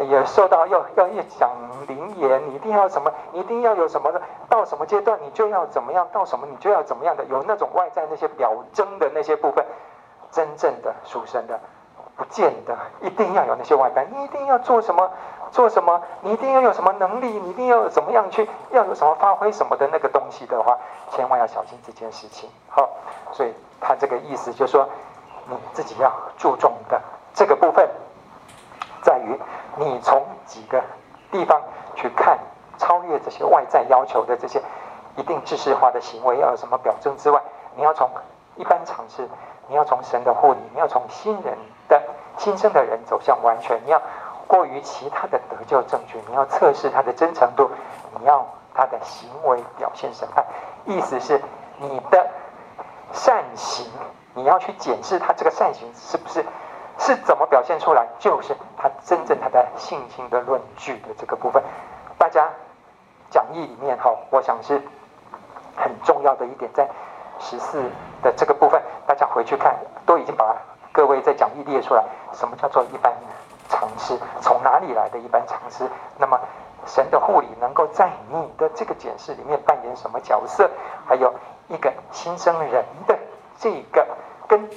[0.00, 1.50] 也受到要要一讲
[1.88, 3.12] 灵言，你一定要什么？
[3.32, 4.22] 一定要有什么的？
[4.48, 6.06] 到什么阶段你就要怎么样？
[6.12, 7.24] 到什么你就要怎么样的？
[7.24, 9.66] 有那种外在那些表征的那些部分，
[10.30, 11.58] 真正的属神的，
[12.18, 14.04] 不见得一定要有那些外在。
[14.04, 15.10] 你一定要做什么？
[15.50, 16.02] 做什么？
[16.20, 17.28] 你一定要有什么能力？
[17.28, 18.46] 你一定要怎么样去？
[18.70, 20.76] 要有什么发挥什么的那个东西的话，
[21.12, 22.50] 千万要小心这件事情。
[22.68, 22.90] 好，
[23.32, 24.86] 所以他这个意思就是说，
[25.46, 27.00] 你自己要注重的
[27.32, 27.88] 这个部分，
[29.00, 29.40] 在于。
[29.80, 30.82] 你从几个
[31.30, 31.62] 地方
[31.94, 32.36] 去看，
[32.78, 34.60] 超越这些外在要求的这些
[35.14, 37.40] 一定知识化的行为要有什么表征之外，
[37.76, 38.10] 你要从
[38.56, 39.28] 一般常识，
[39.68, 41.56] 你要从神的护理，你要从新人
[41.88, 42.02] 的
[42.36, 44.00] 新生的人走向完全，你要
[44.46, 47.70] 过于其他的得救证据，你要测试他的真诚度，
[48.18, 50.44] 你要他的行为表现审判，
[50.84, 51.40] 意思是
[51.78, 52.26] 你的
[53.12, 53.86] 善行，
[54.34, 56.44] 你要去检视他这个善行是不是。
[57.00, 58.04] 是怎么表现出来？
[58.18, 61.62] 就是他真正他的信心的论据的这个部分。
[62.18, 62.50] 大家
[63.30, 64.82] 讲义里面哈，我想是
[65.76, 66.88] 很重要的一点，在
[67.40, 67.82] 十四
[68.22, 69.76] 的这个部分，大家回去看，
[70.06, 70.56] 都已经把
[70.92, 72.04] 各位在讲义列出来。
[72.32, 73.12] 什么叫做一般
[73.68, 74.18] 常识？
[74.40, 75.88] 从哪里来的一般常识？
[76.18, 76.38] 那么
[76.86, 80.70] 神的护理能够在你的这个检视里面扮演什么角色？
[81.06, 81.32] 还有
[81.68, 83.18] 一个新生人的
[83.58, 84.06] 这个
[84.46, 84.68] 跟。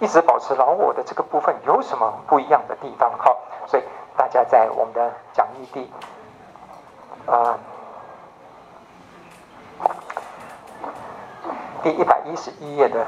[0.00, 3.08] 一直保持老我的这个部分有什么不一样的地方？
[3.18, 3.38] 好，
[3.68, 3.84] 所以
[4.16, 5.92] 大家在我们的讲义地
[7.24, 7.56] 啊、
[11.82, 13.06] 第一百一十一页的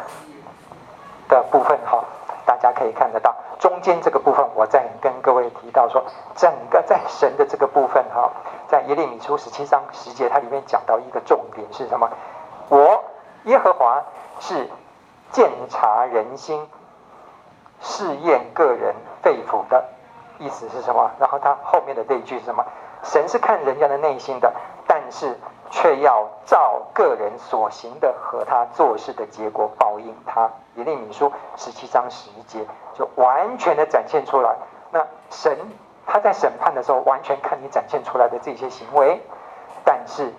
[1.28, 2.04] 的部分哈，
[2.44, 6.04] 大家可以看得到中间这个部分，我再跟各位提到说，
[6.34, 8.30] 整个在神的这个部分哈，
[8.68, 12.08] 在耶利米书十七章十节，它里面讲到一个重点是什么？
[12.68, 13.04] 我
[13.44, 14.02] 耶和华
[14.40, 14.68] 是
[15.32, 16.68] 鉴察人心。
[17.80, 19.84] 试验个人肺腑的
[20.38, 21.10] 意思是什么？
[21.18, 22.64] 然后他后面的这一句是什么？
[23.02, 24.50] 神是看人家的内心的，
[24.86, 25.38] 但是
[25.74, 30.48] 却要照个人所行的和他做事的结果报应他。
[30.76, 32.64] 耶利米书十七章十一节
[32.96, 34.54] 就完全的展现出来。
[34.92, 35.58] 那神
[36.06, 39.20] 他在审判的时候，完全看你展现出来的这些行为，
[39.84, 40.32] 但是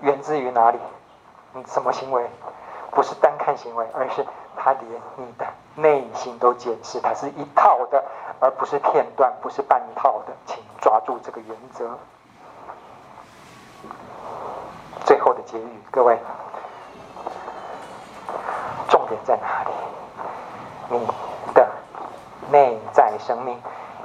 [0.00, 0.78] 源自于哪里？
[1.52, 2.28] 你什么行为？
[2.90, 4.26] 不是单看行为，而是
[4.56, 5.46] 他连你的
[5.76, 8.04] 内心都检视，它是一套的，
[8.40, 10.32] 而不是片段，不是半套的。
[10.46, 11.96] 请抓住这个原则。
[15.04, 16.18] 最后的结语，各位，
[18.88, 19.70] 重点在哪里？
[20.90, 21.06] 你
[21.54, 21.68] 的
[22.50, 23.60] 内在生命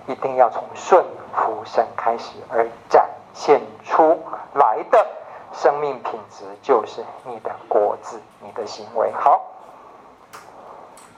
[0.08, 1.04] 一定要从顺
[1.34, 4.24] 服神开始，而展现出
[4.54, 5.06] 来的。
[5.54, 9.42] 生命品质就是你的果子，你的行为好。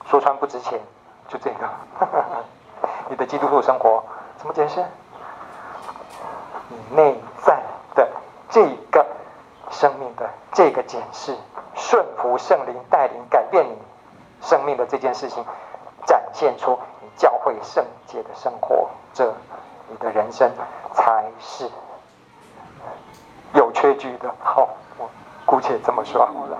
[0.08, 0.80] 说穿不值钱，
[1.28, 1.70] 就这个。
[3.10, 4.04] 你的基督徒生活
[4.38, 4.84] 怎么解释？
[6.68, 7.62] 你内在
[7.94, 8.10] 的
[8.50, 9.06] 这个
[9.70, 10.28] 生命的
[10.64, 11.36] 这个检视，
[11.76, 13.78] 顺服圣灵带领改变你
[14.40, 15.44] 生命的这件事情，
[16.06, 19.26] 展现出你教会圣洁的生活，这
[19.90, 20.50] 你的人生
[20.94, 21.70] 才是。
[23.54, 25.10] 有缺据的，好，我
[25.46, 26.58] 姑且这么说好了。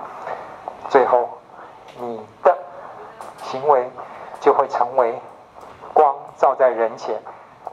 [0.90, 1.26] 最后，
[1.98, 2.54] 你的
[3.44, 3.90] 行为
[4.38, 5.18] 就会成为
[5.94, 7.18] 光照在人前，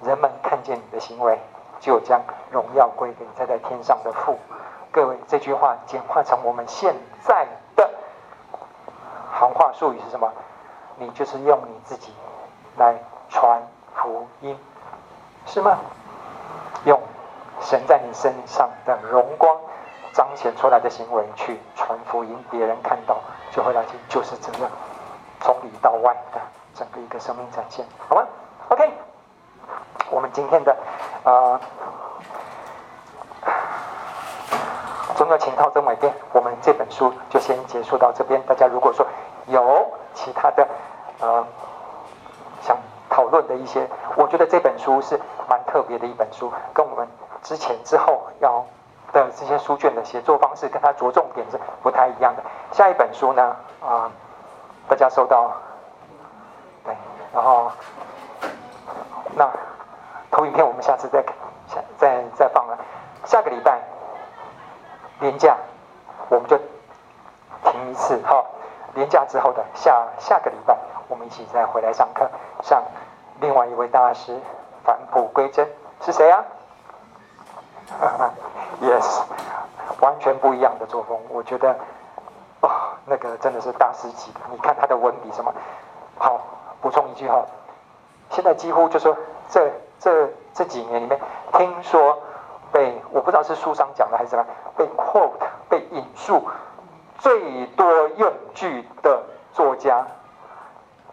[0.02, 1.38] 人们看见你的行为，
[1.82, 4.40] 就将荣耀归给在在天上的父。
[4.92, 6.94] 各位，这句话简化成我们现
[7.24, 7.48] 在
[7.78, 7.90] 的
[9.32, 10.30] 行话术语是什么？
[10.98, 12.14] 你就是用你自己
[12.76, 12.96] 来
[13.30, 13.62] 传
[13.96, 14.60] 福音，
[15.46, 15.80] 是吗？
[16.84, 17.00] 用
[17.62, 19.58] 神在你身上的荣光
[20.12, 23.18] 彰显出来的行为去传福音，别人看到
[23.52, 24.70] 就会来听，就是这样，
[25.40, 26.42] 从里到外的
[26.76, 28.26] 整个一个生命展现，好吗
[28.68, 28.92] ？OK，
[30.10, 30.76] 我们今天的
[31.24, 31.58] 呃。
[35.32, 38.42] 总有情套真伪店，我们这本书就先结束到这边。
[38.46, 39.06] 大家如果说
[39.48, 40.68] 有其他的
[41.22, 41.48] 呃
[42.62, 42.78] 想
[43.10, 43.88] 讨论的一些，
[44.18, 45.18] 我觉得这本书是
[45.48, 47.08] 蛮特别的一本书，跟我们
[47.44, 48.66] 之前之后要
[49.14, 52.44] 的这些书卷的写作方式，跟它着重点是不太一样的。
[52.74, 54.12] 下一本书呢，啊、
[54.90, 55.50] 大家收到，
[56.84, 56.94] 对，
[57.34, 57.72] 然后
[59.38, 59.50] 那
[60.30, 61.24] 投影片我们下次再
[61.68, 62.78] 下再再放了，
[63.24, 63.80] 下个礼拜。
[65.22, 65.56] 连假，
[66.30, 66.58] 我们就
[67.64, 68.44] 停一次哈。
[68.94, 70.78] 连假之后的下下个礼拜，
[71.08, 72.30] 我们一起再回来上课，
[72.62, 72.84] 上
[73.40, 74.38] 另外一位大师
[74.84, 75.66] 返璞归真
[76.02, 76.44] 是谁啊？
[78.82, 79.22] Yes，
[80.02, 81.74] 完全不一样的作风，我觉得
[82.62, 82.70] 哦，
[83.06, 84.40] 那个真的是大师级的。
[84.52, 85.54] 你看他的文笔什么？
[86.18, 86.42] 好，
[86.82, 87.46] 补充一句哈，
[88.32, 89.16] 现在几乎就说
[89.50, 91.18] 这这这几年里面，
[91.54, 92.18] 听说。
[92.72, 94.46] 被我不知道是书商讲的还是什么，
[94.78, 95.32] 被 quote
[95.70, 96.44] 被引述
[97.20, 99.22] 最多用句的
[99.54, 100.06] 作家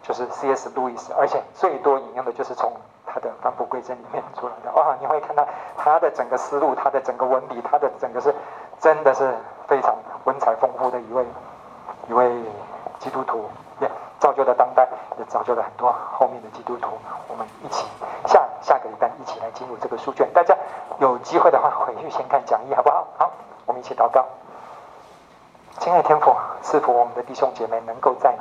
[0.01, 0.71] 就是 C.S.
[0.73, 2.71] 路易斯，而且最多引用的就是从
[3.05, 4.71] 他的《返璞归真》里面出来的。
[4.71, 5.45] 哇，你会看到
[5.77, 8.33] 他的整个思路，他的整个文笔，他的整个是
[8.79, 9.31] 真的是
[9.67, 11.25] 非常文采丰富的一位
[12.07, 12.31] 一位
[12.97, 13.49] 基督徒，
[13.79, 14.87] 也造就了当代，
[15.17, 16.97] 也造就了很多后面的基督徒。
[17.27, 17.85] 我们一起
[18.25, 20.55] 下下个礼拜一起来进入这个书卷，大家。
[20.99, 23.07] 有机会的话，回去先看讲义，好不好？
[23.17, 23.31] 好，
[23.65, 24.25] 我们一起祷告。
[25.79, 28.35] 亲爱的天父，赐福我们的弟兄姐妹，能够在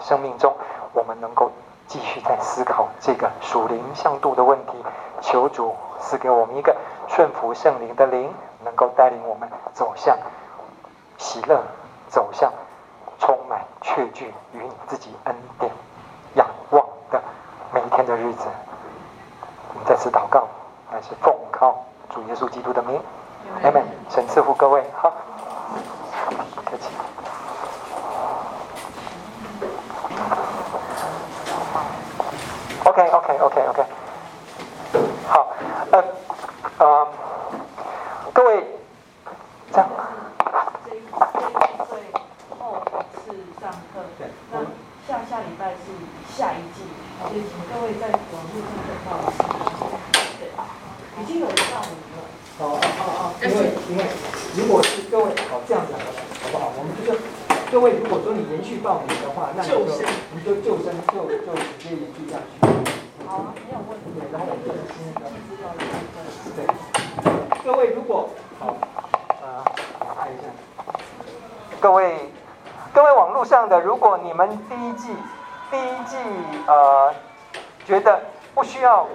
[0.00, 0.54] 生命中，
[0.94, 1.50] 我们能够
[1.86, 4.82] 继续在思考这个属灵向度的问题。
[5.20, 6.74] 求主赐给我们一个
[7.06, 8.32] 顺服圣灵的灵，
[8.64, 10.16] 能够带领我们走向
[11.18, 11.62] 喜乐，
[12.08, 12.50] 走向
[13.18, 15.70] 充满确据与你自己恩典
[16.34, 17.22] 仰望的
[17.74, 18.46] 每一天的日子。
[19.70, 20.46] 我们再次祷告。
[20.94, 23.00] 还是奉靠主耶稣基督的名，
[23.64, 23.82] 阿门。
[24.08, 25.12] 神赐福各位，好，
[26.64, 26.88] 客气。
[32.84, 33.84] OK，OK，OK，OK，
[35.26, 35.48] 好，
[35.90, 36.04] 呃，
[36.78, 37.08] 呃，
[38.32, 38.64] 各位，
[39.72, 39.88] 这样。
[40.84, 41.52] 这一这一
[41.88, 41.98] 最
[42.60, 43.98] 后一次上课，
[44.52, 44.60] 那
[45.08, 45.80] 下下礼拜是
[46.38, 46.84] 下一季，
[47.22, 49.08] 所以请各位在网络上等到。
[51.20, 52.26] 已经有人报名了。
[52.58, 53.54] 哦哦哦，因为
[53.88, 54.04] 因为
[54.56, 56.04] 如果是各位好这样讲的，
[56.42, 56.72] 好不好？
[56.76, 57.18] 我们就是
[57.70, 59.78] 各位，如果说你延续报名的话，那你就
[60.34, 62.50] 你就就生就就直接延续下去。
[63.26, 64.10] 好，没有问题。
[64.30, 65.22] 然后我们就是新的。
[66.54, 66.66] 对。
[67.64, 68.28] 各位如果
[68.58, 68.76] 好，
[69.40, 69.64] 呃，
[70.00, 70.50] 我看一下。
[71.80, 72.30] 各位
[72.92, 75.14] 各位网络上的，如果你们第一季
[75.74, 76.16] 第一季
[76.68, 77.12] 呃
[77.84, 78.20] 觉得
[78.54, 79.06] 不需要。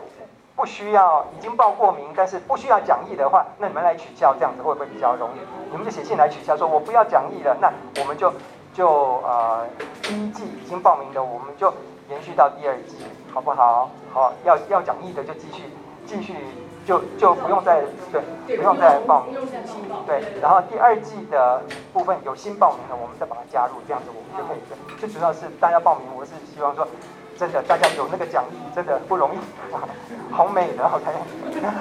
[0.60, 5.40] 不需要已经报过名，但是不需要讲义的话，那你们来取消，这样子会不会比较容易？
[5.72, 7.56] 你们就写信来取消，说我不要讲义了。
[7.61, 7.72] 那
[8.02, 8.34] 我们就
[8.73, 9.65] 就呃
[10.02, 11.73] 第一季已经报名的，我们就
[12.10, 12.98] 延续到第二季，
[13.34, 13.90] 好不好？
[14.14, 15.64] 好，要要讲义的就继续
[16.06, 16.36] 继续
[16.90, 19.36] 就就不用再对不用再报名，
[20.07, 20.24] 对。
[20.41, 21.61] 然后第二季的
[21.94, 24.99] 部分有新报名的，我们再把它加入，这样子我们就可以。
[24.99, 26.88] 最主要是大家报名，我是希望说。
[27.38, 29.38] 真的，大家有那个奖励，真的不容易，
[30.30, 31.06] 好美的，OK，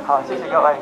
[0.07, 0.77] 好，谢谢各位。